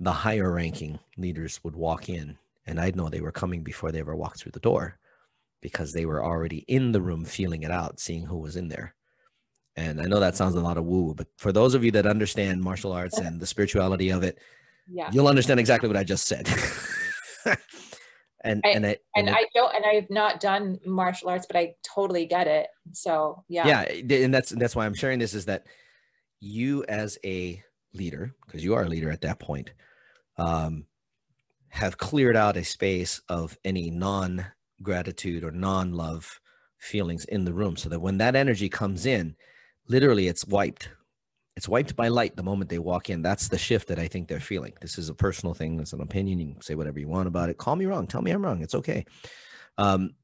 [0.00, 2.36] the higher ranking leaders would walk in,
[2.66, 4.98] and I'd know they were coming before they ever walked through the door
[5.60, 8.94] because they were already in the room feeling it out, seeing who was in there.
[9.76, 12.06] And I know that sounds a lot of woo, but for those of you that
[12.06, 14.38] understand martial arts and the spirituality of it,
[14.90, 15.10] yeah.
[15.12, 16.48] you'll understand exactly what I just said.
[18.42, 21.56] and I, and I, and, and I don't and I've not done martial arts, but
[21.56, 22.68] I totally get it.
[22.92, 25.66] So yeah, yeah, and that's that's why I'm sharing this is that
[26.40, 29.72] you as a leader, because you are a leader at that point,
[30.40, 30.86] um,
[31.68, 34.46] have cleared out a space of any non
[34.82, 36.40] gratitude or non love
[36.78, 39.36] feelings in the room, so that when that energy comes in,
[39.86, 40.88] literally it's wiped
[41.56, 43.22] it's wiped by light the moment they walk in.
[43.22, 44.72] That's the shift that I think they're feeling.
[44.80, 45.78] This is a personal thing.
[45.78, 46.38] It's an opinion.
[46.38, 47.58] You can say whatever you want about it.
[47.58, 48.06] Call me wrong.
[48.06, 48.62] Tell me I'm wrong.
[48.62, 49.04] It's okay.
[49.76, 50.14] Um,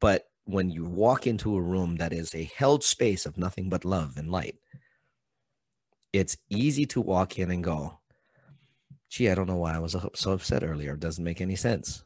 [0.00, 3.86] but when you walk into a room that is a held space of nothing but
[3.86, 4.56] love and light,
[6.12, 7.98] it's easy to walk in and go,
[9.12, 10.94] gee, I don't know why I was so upset earlier.
[10.94, 12.02] It doesn't make any sense.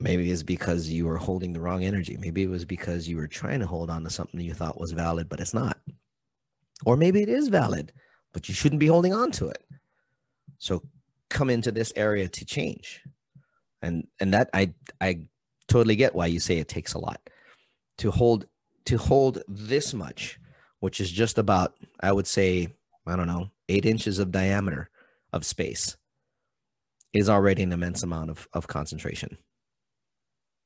[0.00, 2.16] Maybe it's because you were holding the wrong energy.
[2.16, 4.90] Maybe it was because you were trying to hold on to something you thought was
[4.90, 5.78] valid, but it's not.
[6.84, 7.92] Or maybe it is valid,
[8.32, 9.64] but you shouldn't be holding on to it.
[10.58, 10.82] So
[11.30, 13.04] come into this area to change.
[13.82, 15.20] And and that I I
[15.68, 17.20] totally get why you say it takes a lot
[17.98, 18.46] to hold
[18.86, 20.40] to hold this much,
[20.80, 22.74] which is just about, I would say,
[23.06, 24.90] I don't know, eight inches of diameter
[25.32, 25.96] of space
[27.12, 29.38] is already an immense amount of, of concentration.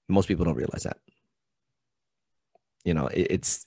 [0.08, 0.98] Most people don't realize that.
[2.84, 3.66] You know, it, it's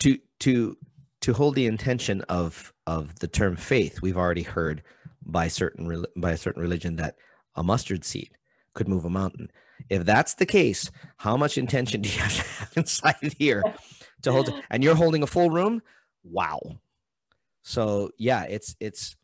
[0.00, 0.76] to to
[1.22, 4.02] to hold the intention of of the term faith.
[4.02, 4.82] We've already heard
[5.24, 7.16] by certain by a certain religion that
[7.54, 8.30] a mustard seed
[8.74, 9.50] could move a mountain.
[9.88, 13.62] If that's the case, how much intention do you have to have inside here
[14.22, 14.52] to hold?
[14.70, 15.82] And you're holding a full room.
[16.22, 16.60] Wow.
[17.62, 19.16] So yeah, it's it's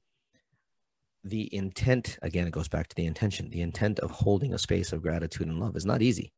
[1.25, 2.47] the intent again.
[2.47, 3.51] It goes back to the intention.
[3.51, 6.33] The intent of holding a space of gratitude and love is not easy.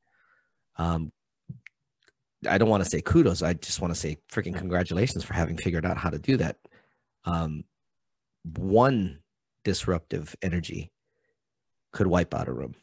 [0.77, 1.13] Um,
[2.49, 3.43] I don't want to say kudos.
[3.43, 6.57] I just want to say freaking congratulations for having figured out how to do that.
[7.25, 7.65] Um,
[8.57, 9.19] one
[9.65, 10.93] disruptive energy
[11.93, 12.75] could wipe out a room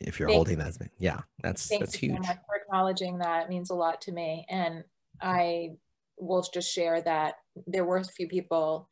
[0.00, 0.74] if you're Thank holding that.
[0.74, 0.90] Thing.
[0.98, 2.12] Yeah, that's that's huge.
[2.22, 4.84] So much for acknowledging that it means a lot to me, and
[5.20, 5.72] I
[6.18, 7.34] will just share that
[7.66, 8.88] there were a few people.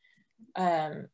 [0.57, 1.09] Um,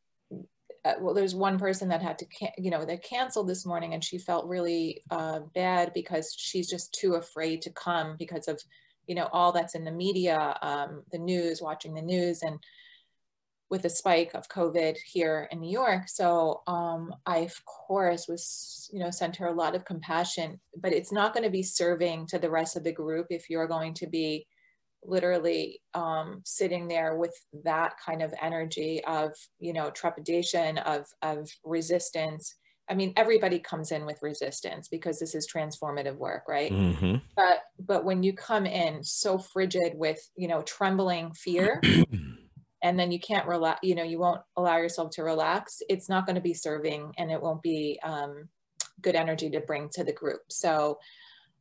[0.85, 4.03] uh, well, there's one person that had to, you know, they canceled this morning, and
[4.03, 8.61] she felt really uh, bad because she's just too afraid to come because of,
[9.07, 12.59] you know, all that's in the media, um, the news, watching the news, and
[13.69, 16.09] with the spike of COVID here in New York.
[16.09, 20.93] So um, I, of course, was, you know, sent her a lot of compassion, but
[20.93, 23.95] it's not going to be serving to the rest of the group if you're going
[23.95, 24.47] to be
[25.03, 27.35] literally um, sitting there with
[27.65, 32.55] that kind of energy of, you know, trepidation, of, of resistance.
[32.89, 36.73] I mean, everybody comes in with resistance because this is transformative work, right?
[36.73, 37.17] Mm-hmm.
[37.37, 41.81] But but when you come in so frigid with, you know, trembling fear,
[42.83, 46.27] and then you can't relax you know you won't allow yourself to relax it's not
[46.27, 48.49] going to be serving and it won't be um,
[49.01, 50.99] good energy to bring to the group so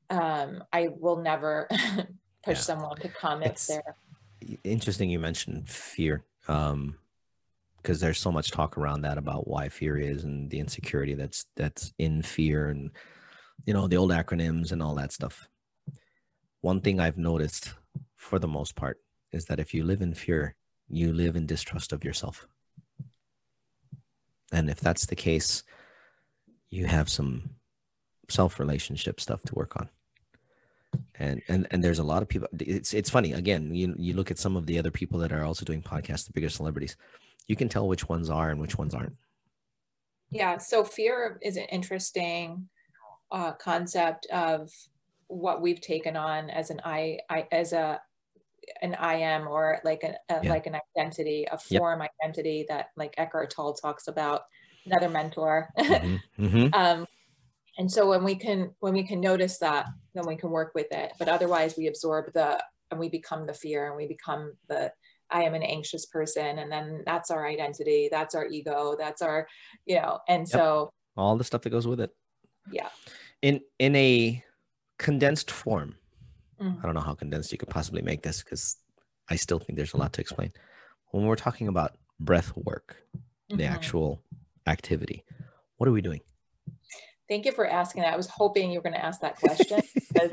[0.09, 1.67] um, i will never
[2.43, 2.61] push yeah.
[2.61, 3.95] someone to come if they're
[4.63, 6.95] interesting you mentioned fear um
[7.77, 11.45] because there's so much talk around that about why fear is and the insecurity that's
[11.55, 12.91] that's in fear and
[13.65, 15.47] you know the old acronyms and all that stuff
[16.61, 17.73] one thing i've noticed
[18.15, 18.97] for the most part
[19.31, 20.55] is that if you live in fear
[20.89, 22.47] you live in distrust of yourself.
[24.51, 25.63] And if that's the case,
[26.71, 27.51] you have some
[28.29, 29.89] self relationship stuff to work on.
[31.19, 34.31] And and and there's a lot of people it's it's funny again you you look
[34.31, 36.95] at some of the other people that are also doing podcasts the bigger celebrities
[37.47, 39.17] you can tell which ones are and which ones aren't
[40.31, 42.69] yeah so fear is an interesting
[43.31, 44.71] uh, concept of
[45.27, 48.01] what we've taken on as an I, I as a
[48.81, 50.49] an I am or like a, a yeah.
[50.49, 52.11] like an identity, a form yep.
[52.21, 54.43] identity that like Eckhart Tolle talks about,
[54.85, 55.69] another mentor.
[55.77, 56.15] Mm-hmm.
[56.39, 56.73] Mm-hmm.
[56.73, 57.05] um,
[57.79, 60.91] and so when we can when we can notice that, then we can work with
[60.91, 61.13] it.
[61.17, 64.91] But otherwise, we absorb the and we become the fear and we become the
[65.31, 69.47] I am an anxious person, and then that's our identity, that's our ego, that's our
[69.87, 70.49] you know, and yep.
[70.49, 72.11] so all the stuff that goes with it.
[72.71, 72.89] Yeah.
[73.41, 74.43] In in a
[74.99, 75.95] condensed form
[76.61, 76.77] Mm.
[76.79, 78.77] I don't know how condensed you could possibly make this because
[79.29, 80.51] I still think there's a lot to explain.
[81.11, 83.57] When we're talking about breath work, mm-hmm.
[83.57, 84.21] the actual
[84.67, 85.23] activity,
[85.77, 86.21] what are we doing?
[87.29, 88.13] Thank you for asking that.
[88.13, 90.31] I was hoping you were going to ask that question because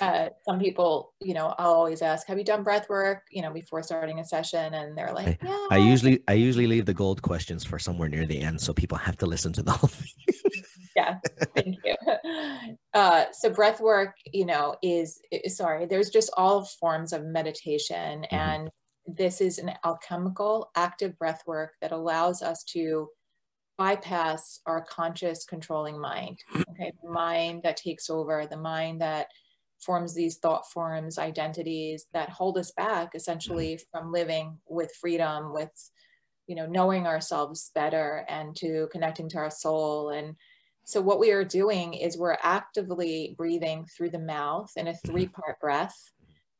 [0.00, 3.52] uh, some people, you know, I'll always ask, "Have you done breath work?" You know,
[3.52, 7.20] before starting a session, and they're like, "Yeah." I usually I usually leave the gold
[7.20, 10.62] questions for somewhere near the end, so people have to listen to the whole thing.
[10.96, 11.18] yeah,
[11.54, 11.94] thank you.
[12.94, 15.84] Uh, so breath work, you know, is, is, sorry.
[15.84, 18.34] There's just all forms of meditation, mm-hmm.
[18.36, 18.70] and
[19.04, 23.08] this is an alchemical, active breath work that allows us to
[23.76, 26.38] bypass our conscious controlling mind.
[26.70, 29.28] Okay, the mind that takes over, the mind that
[29.80, 33.98] forms these thought forms, identities that hold us back essentially mm-hmm.
[33.98, 35.72] from living with freedom, with
[36.46, 40.10] you know, knowing ourselves better and to connecting to our soul.
[40.10, 40.36] And
[40.84, 45.10] so what we are doing is we're actively breathing through the mouth in a mm-hmm.
[45.10, 45.96] three-part breath.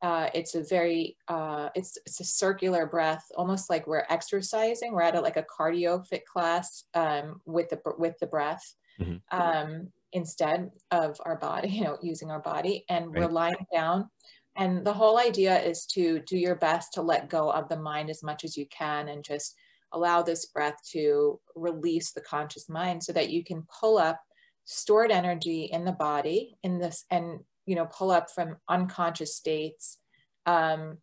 [0.05, 4.91] Uh, it's a very, uh, it's, it's a circular breath, almost like we're exercising.
[4.91, 8.63] We're at a, like a cardio fit class um, with the with the breath.
[9.01, 9.15] Mm-hmm.
[9.35, 13.23] Um, instead of our body, you know, using our body and right.
[13.23, 14.07] we're lying down.
[14.55, 18.11] And the whole idea is to do your best to let go of the mind
[18.11, 19.55] as much as you can and just
[19.91, 24.21] allow this breath to release the conscious mind so that you can pull up
[24.65, 29.99] stored energy in the body in this and you know pull up from unconscious states
[30.45, 30.97] um,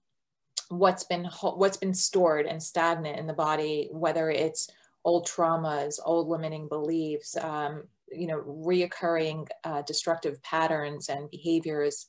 [0.68, 4.68] what's been what's been stored and stagnant in the body whether it's
[5.04, 12.08] old traumas old limiting beliefs um, you know reoccurring uh, destructive patterns and behaviors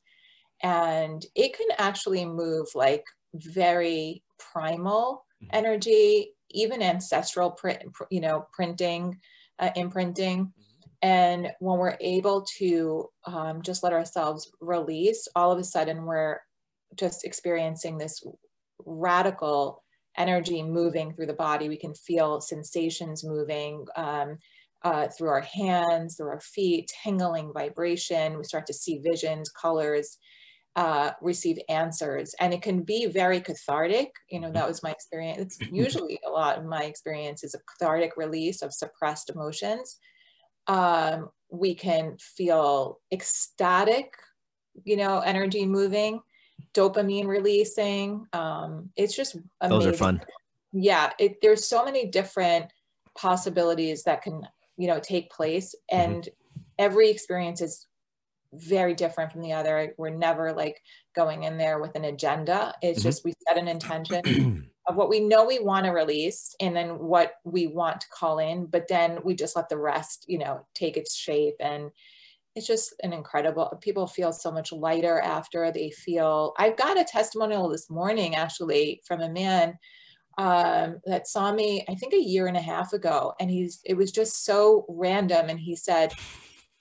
[0.61, 5.55] and it can actually move like very primal mm-hmm.
[5.55, 9.19] energy even ancestral print, you know, printing,
[9.59, 10.53] uh, imprinting.
[11.03, 16.39] And when we're able to um, just let ourselves release, all of a sudden we're
[16.95, 18.23] just experiencing this
[18.85, 19.83] radical
[20.17, 21.67] energy moving through the body.
[21.67, 24.37] We can feel sensations moving um,
[24.83, 28.37] uh, through our hands, through our feet, tingling vibration.
[28.37, 30.17] We start to see visions, colors,
[30.77, 32.33] uh, receive answers.
[32.39, 34.13] And it can be very cathartic.
[34.29, 35.57] You know, that was my experience.
[35.59, 39.99] It's usually a lot of my experience is a cathartic release of suppressed emotions
[40.67, 44.15] um, we can feel ecstatic,
[44.83, 46.21] you know, energy moving,
[46.73, 48.25] dopamine releasing.
[48.33, 49.79] Um, it's just amazing.
[49.79, 50.21] Those are fun.
[50.71, 52.71] Yeah, it, there's so many different
[53.15, 54.41] possibilities that can,
[54.77, 56.01] you know, take place, mm-hmm.
[56.11, 56.61] and mm-hmm.
[56.79, 57.87] every experience is
[58.53, 59.93] very different from the other.
[59.97, 60.81] We're never like
[61.15, 62.73] going in there with an agenda.
[62.81, 63.09] It's mm-hmm.
[63.09, 66.99] just we set an intention of what we know we want to release and then
[66.99, 70.65] what we want to call in, but then we just let the rest, you know,
[70.73, 71.55] take its shape.
[71.59, 71.89] And
[72.55, 77.03] it's just an incredible, people feel so much lighter after they feel, I've got a
[77.05, 79.77] testimonial this morning actually from a man
[80.37, 83.33] um, that saw me, I think a year and a half ago.
[83.39, 85.49] And he's, it was just so random.
[85.49, 86.13] And he said,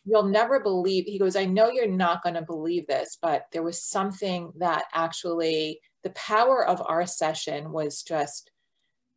[0.04, 3.62] you'll never believe, he goes, I know you're not going to believe this, but there
[3.62, 8.50] was something that actually the power of our session was just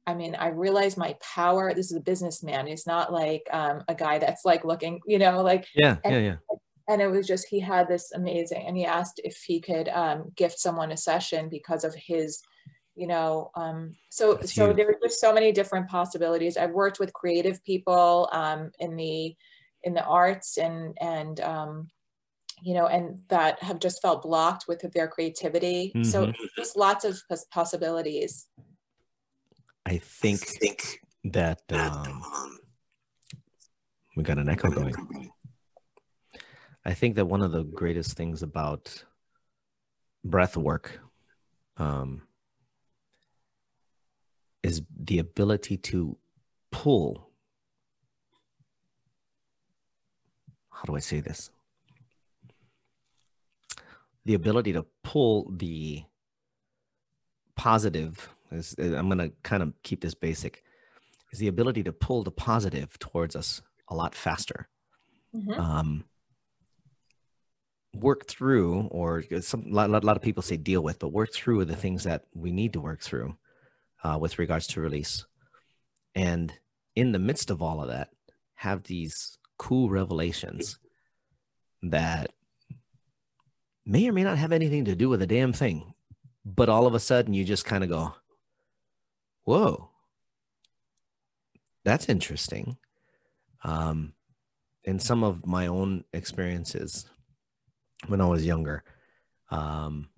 [0.08, 1.74] I mean, I realized my power.
[1.74, 2.68] This is a businessman.
[2.68, 6.20] He's not like um, a guy that's like looking, you know, like yeah, and, yeah,
[6.20, 6.36] yeah.
[6.88, 10.32] And it was just he had this amazing, and he asked if he could um,
[10.36, 12.40] gift someone a session because of his,
[12.94, 13.50] you know.
[13.56, 14.78] Um, so that's so huge.
[14.78, 16.56] there were just so many different possibilities.
[16.56, 19.36] I've worked with creative people um, in the
[19.84, 21.88] in the arts and and um,
[22.66, 25.92] you know, and that have just felt blocked with their creativity.
[25.96, 26.04] Mm-hmm.
[26.04, 28.48] So just lots of possibilities.
[29.86, 32.24] I think, think that um,
[34.16, 34.96] we got an echo going.
[36.84, 39.04] I think that one of the greatest things about
[40.24, 41.00] breath work
[41.78, 42.24] um,
[44.64, 46.18] is the ability to
[46.72, 47.30] pull.
[50.72, 51.52] How do I say this?
[54.26, 56.04] The ability to pull the
[57.56, 60.64] positive is, i'm going to kind of keep this basic
[61.32, 64.68] is the ability to pull the positive towards us a lot faster
[65.36, 65.60] mm-hmm.
[65.60, 66.04] um,
[67.94, 71.34] work through or some a lot, a lot, of people say deal with but work
[71.34, 73.36] through the things that we need to work through
[74.04, 75.26] uh, with regards to release
[76.14, 76.54] and
[76.96, 78.10] in the midst of all of that
[78.56, 80.80] have these cool revelations
[81.82, 82.32] that
[83.86, 85.94] may or may not have anything to do with a damn thing.
[86.44, 88.14] But all of a sudden, you just kind of go,
[89.44, 89.90] whoa,
[91.84, 92.78] that's interesting.
[93.64, 94.14] Um,
[94.84, 97.06] in some of my own experiences
[98.08, 98.84] when I was younger,
[99.50, 100.10] um,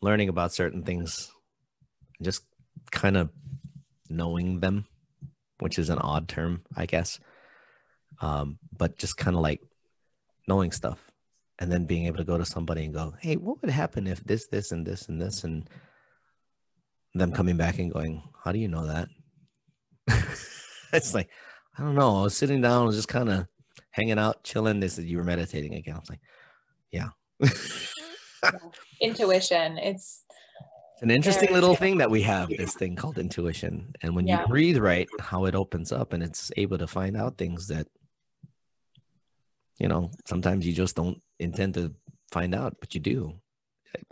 [0.00, 1.30] learning about certain things,
[2.22, 2.42] just
[2.90, 3.30] kind of
[4.08, 4.86] knowing them,
[5.58, 7.20] which is an odd term, I guess.
[8.22, 9.60] Um, but just kind of like
[10.48, 11.09] knowing stuff
[11.60, 14.24] and then being able to go to somebody and go, "Hey, what would happen if
[14.24, 15.68] this, this, and this, and this," and
[17.14, 19.08] them coming back and going, "How do you know that?"
[20.92, 21.28] it's like,
[21.78, 22.20] I don't know.
[22.20, 23.46] I was sitting down, I was just kind of
[23.90, 24.80] hanging out, chilling.
[24.80, 25.94] They said you were meditating again.
[25.94, 26.20] I was like,
[26.90, 27.08] yeah.
[29.00, 29.78] Intuition.
[29.78, 30.24] It's
[30.94, 34.42] it's an interesting little thing that we have this thing called intuition and when yeah.
[34.42, 37.86] you breathe right how it opens up and it's able to find out things that
[39.80, 41.94] you know sometimes you just don't intend to
[42.30, 43.34] find out, but you do.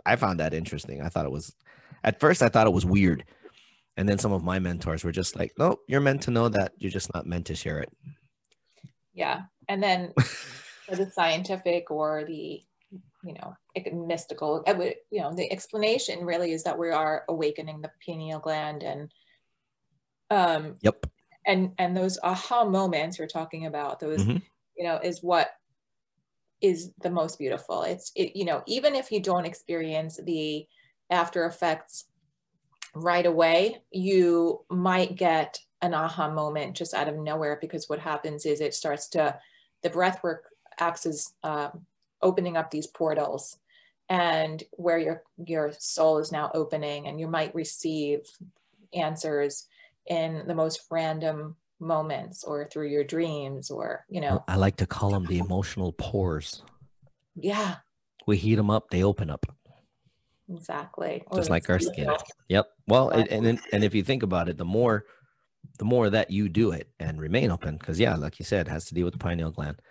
[0.05, 1.01] I found that interesting.
[1.01, 1.55] I thought it was,
[2.03, 3.23] at first, I thought it was weird.
[3.95, 6.73] And then some of my mentors were just like, no, you're meant to know that.
[6.77, 7.89] You're just not meant to share it.
[9.13, 9.43] Yeah.
[9.67, 10.13] And then
[10.87, 12.61] for the scientific or the,
[13.23, 13.55] you know,
[13.93, 14.63] mystical,
[15.11, 19.11] you know, the explanation really is that we are awakening the pineal gland and,
[20.29, 21.05] um, yep.
[21.45, 24.37] And, and those aha moments you're talking about, those, mm-hmm.
[24.77, 25.51] you know, is what
[26.61, 27.83] is the most beautiful.
[27.83, 30.67] It's, it, you know, even if you don't experience the
[31.09, 32.05] after effects
[32.93, 38.45] right away, you might get an aha moment just out of nowhere because what happens
[38.45, 39.37] is it starts to,
[39.81, 40.45] the breath work
[40.79, 41.85] acts as um,
[42.21, 43.57] opening up these portals
[44.09, 48.21] and where your your soul is now opening and you might receive
[48.93, 49.67] answers
[50.07, 54.85] in the most random moments or through your dreams or you know i like to
[54.85, 56.63] call them the emotional pores
[57.35, 57.75] yeah
[58.27, 59.45] we heat them up they open up
[60.51, 61.23] exactly.
[61.31, 62.11] Oh, just like our skin.
[62.49, 62.67] Yep.
[62.87, 63.27] Well, Right.
[63.29, 65.05] and and and if you think about it, the more
[65.77, 68.69] the more that you do it and remain open, because yeah, like you said, it
[68.69, 69.81] has to deal with the pineal gland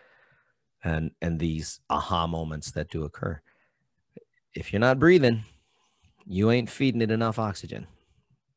[0.84, 3.40] and and these aha moments that do occur.
[4.54, 5.44] If you're not breathing,
[6.26, 7.86] you ain't feeding it enough oxygen.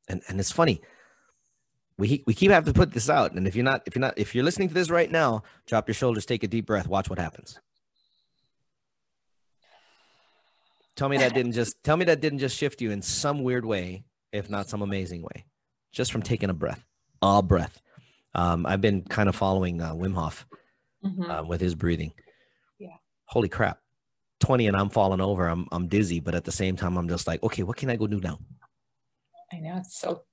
[0.08, 0.82] And and it's funny.
[2.02, 3.34] We, we keep having to put this out.
[3.34, 5.88] And if you're not, if you're not, if you're listening to this right now, drop
[5.88, 7.60] your shoulders, take a deep breath, watch what happens.
[10.96, 13.66] Tell me that didn't just tell me that didn't just shift you in some weird
[13.66, 15.46] way, if not some amazing way,
[15.92, 16.84] just from taking a breath,
[17.22, 17.80] a breath.
[18.34, 20.48] Um, I've been kind of following uh, Wim Hof
[21.06, 21.30] Mhm.
[21.30, 22.14] uh, with his breathing.
[22.80, 22.96] Yeah.
[23.26, 23.80] Holy crap.
[24.40, 25.48] 20 and I'm falling over.
[25.48, 27.96] I'm I'm dizzy, but at the same time, I'm just like, okay, what can I
[27.96, 28.40] go do now?
[29.54, 30.24] I know it's so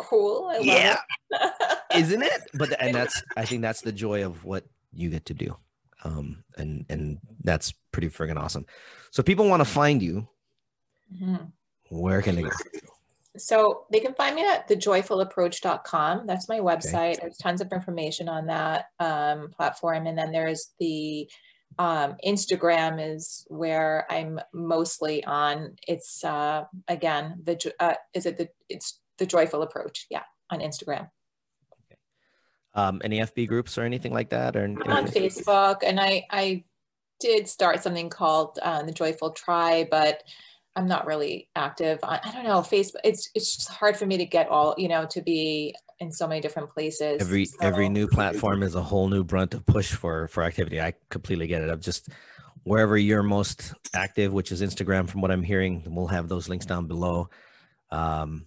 [0.00, 0.48] cool.
[0.50, 0.98] I love Yeah.
[1.30, 1.52] it.
[1.96, 2.40] Isn't it?
[2.54, 5.56] But and that's I think that's the joy of what you get to do.
[6.04, 8.66] Um, and and that's pretty friggin' awesome.
[9.10, 10.28] So people want to find you.
[11.14, 11.52] Mhm.
[11.90, 12.50] Where can they go?
[13.36, 16.26] So they can find me at thejoyfulapproach.com.
[16.26, 17.20] That's my website.
[17.20, 20.06] There's tons of information on that um, platform.
[20.06, 21.28] And then there's the
[21.78, 25.76] um, Instagram is where I'm mostly on.
[25.86, 30.06] It's uh, again the uh, is it the it's the joyful approach.
[30.10, 31.08] Yeah, on Instagram.
[32.74, 34.56] Um, any FB groups or anything like that?
[34.56, 35.06] Or I'm on?
[35.06, 36.64] Facebook, and I I
[37.20, 40.24] did start something called uh, the Joyful Tribe, but
[40.74, 42.00] I'm not really active.
[42.02, 43.00] on I don't know Facebook.
[43.04, 46.26] It's it's just hard for me to get all you know to be in so
[46.26, 47.20] many different places.
[47.20, 50.92] every every new platform is a whole new brunt of push for for activity i
[51.10, 52.08] completely get it i'm just
[52.64, 56.66] wherever you're most active which is instagram from what i'm hearing we'll have those links
[56.66, 57.28] down below
[57.90, 58.46] um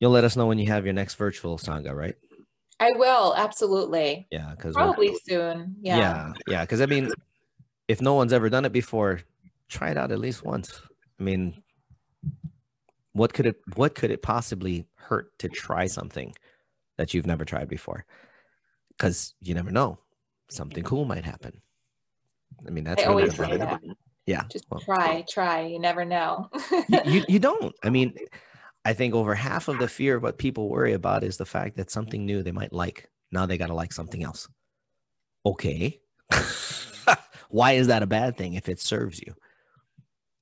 [0.00, 2.14] you'll let us know when you have your next virtual sangha right
[2.80, 5.76] I will absolutely yeah because probably soon.
[5.80, 5.96] Yeah.
[5.98, 7.10] yeah yeah because i mean
[7.88, 9.20] if no one's ever done it before
[9.68, 10.80] try it out at least once
[11.18, 11.60] i mean
[13.12, 16.32] what could it what could it possibly hurt to try something
[16.96, 18.04] that you've never tried before
[18.96, 19.98] because you never know
[20.50, 21.60] something cool might happen
[22.66, 23.80] i mean that's I really always say that.
[24.26, 25.62] yeah Just well, try, try.
[25.66, 26.48] You never know.
[26.88, 28.14] you, you, you don't i mean
[28.84, 31.76] i think over half of the fear of what people worry about is the fact
[31.76, 34.48] that something new they might like now they got to like something else.
[35.44, 36.00] Okay.
[37.50, 39.34] Why is that a bad thing if it serves you?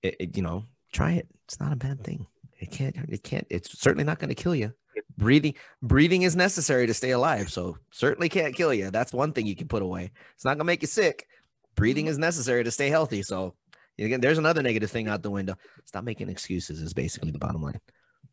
[0.03, 1.27] It, it- you know try it.
[1.45, 2.27] It's not a bad thing.
[2.59, 4.73] It can't it can't it's certainly not going to kill you.
[5.19, 8.91] Breathing breathing is necessary to stay alive so certainly can't kill you.
[8.91, 10.11] That's one thing you can put away.
[10.35, 11.27] It's not going to make you sick.
[11.75, 13.55] Breathing is necessary to stay healthy so
[13.99, 15.57] again there's another negative thing out the window.
[15.85, 17.81] Stop making excuses is basically the bottom line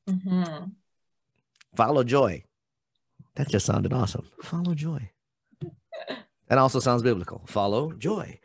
[0.10, 0.72] Mhm.
[1.76, 2.44] follow joy.
[3.36, 4.28] That just sounded awesome.
[4.44, 5.10] Follow joy.
[6.50, 7.42] That also sounds biblical.
[7.48, 8.40] Follow joy.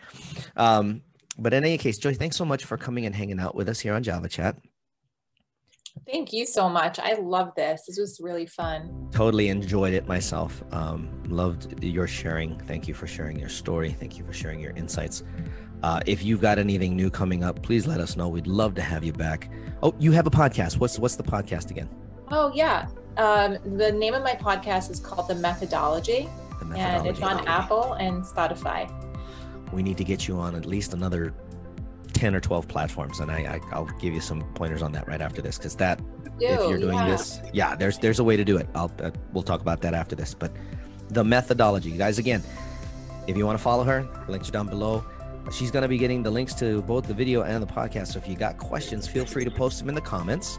[0.56, 1.02] Um
[1.36, 3.80] but in any case joy thanks so much for coming and hanging out with us
[3.80, 4.56] here on java chat.
[6.06, 6.98] Thank you so much.
[7.00, 7.82] I love this.
[7.86, 9.08] This was really fun.
[9.10, 10.62] totally enjoyed it myself.
[10.72, 12.58] Um loved your sharing.
[12.60, 13.90] Thank you for sharing your story.
[13.92, 15.22] Thank you for sharing your insights
[15.82, 18.82] uh, if you've got anything new coming up please let us know we'd love to
[18.82, 19.50] have you back
[19.82, 21.88] oh you have a podcast what's what's the podcast again
[22.30, 22.88] Oh yeah.
[23.16, 26.28] Um, the name of my podcast is called The Methodology,
[26.60, 27.46] the and it's on Methodology.
[27.46, 28.92] Apple and Spotify.
[29.72, 31.34] we need to get you on at least another
[32.12, 35.20] 10 or 12 platforms and I, I i'll give you some pointers on that right
[35.20, 36.00] after this because that
[36.40, 37.06] if you're doing yeah.
[37.06, 39.94] this yeah there's there's a way to do it i'll uh, we'll talk about that
[39.94, 40.50] after this but
[41.10, 42.42] the methodology guys again
[43.26, 45.04] if you want to follow her links are down below
[45.50, 48.18] she's going to be getting the links to both the video and the podcast so
[48.18, 50.58] if you got questions feel free to post them in the comments.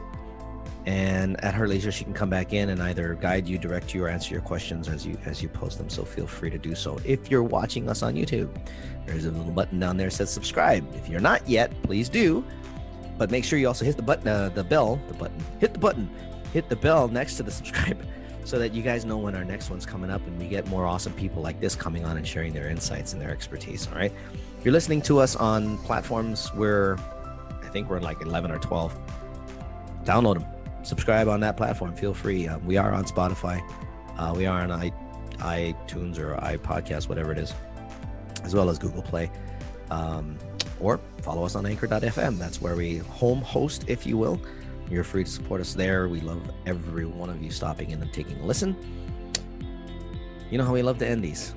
[0.86, 4.06] And at her leisure she can come back in and either guide you direct you
[4.06, 6.74] or answer your questions as you as you post them so feel free to do
[6.74, 7.00] so.
[7.06, 8.50] If you're watching us on youtube
[9.06, 10.86] there's a little button down there that says subscribe.
[10.96, 12.44] If you're not yet please do.
[13.18, 15.80] But make sure you also hit the button uh, the bell the button hit the
[15.80, 16.10] button
[16.54, 18.02] hit the bell next to the subscribe
[18.46, 20.86] so that you guys know when our next one's coming up and we get more
[20.86, 24.14] awesome people like this coming on and sharing their insights and their expertise all right
[24.60, 26.98] if you're listening to us on platforms where
[27.64, 28.98] i think we're like 11 or 12
[30.04, 30.46] download them
[30.84, 31.96] subscribe on that platform.
[31.96, 32.48] Feel free.
[32.48, 33.62] Um, we are on spotify.
[34.18, 34.92] Uh, we are on I,
[35.40, 37.54] itunes or ipodcast whatever it is
[38.44, 39.32] as well as google play.
[39.90, 40.38] Um,
[40.80, 44.42] or follow us on anchor.fm that's where we home host if you will.
[44.90, 46.10] You're free to support us there.
[46.10, 48.76] We love every one of you stopping in and taking a listen.
[50.50, 51.54] You know how we love to end these.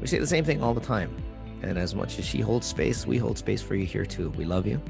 [0.00, 1.16] We say the same thing all the time
[1.62, 4.44] and as much as she holds space we hold space for you here too we
[4.44, 4.80] love you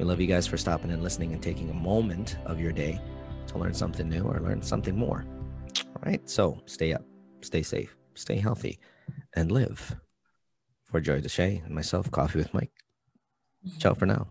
[0.00, 2.98] we love you guys for stopping and listening and taking a moment of your day
[3.48, 5.26] to learn something new or learn something more.
[5.78, 6.26] All right.
[6.28, 7.04] So stay up,
[7.42, 8.78] stay safe, stay healthy,
[9.36, 9.94] and live.
[10.84, 12.72] For Joy Deshay and myself, Coffee with Mike.
[13.78, 14.28] Ciao for now.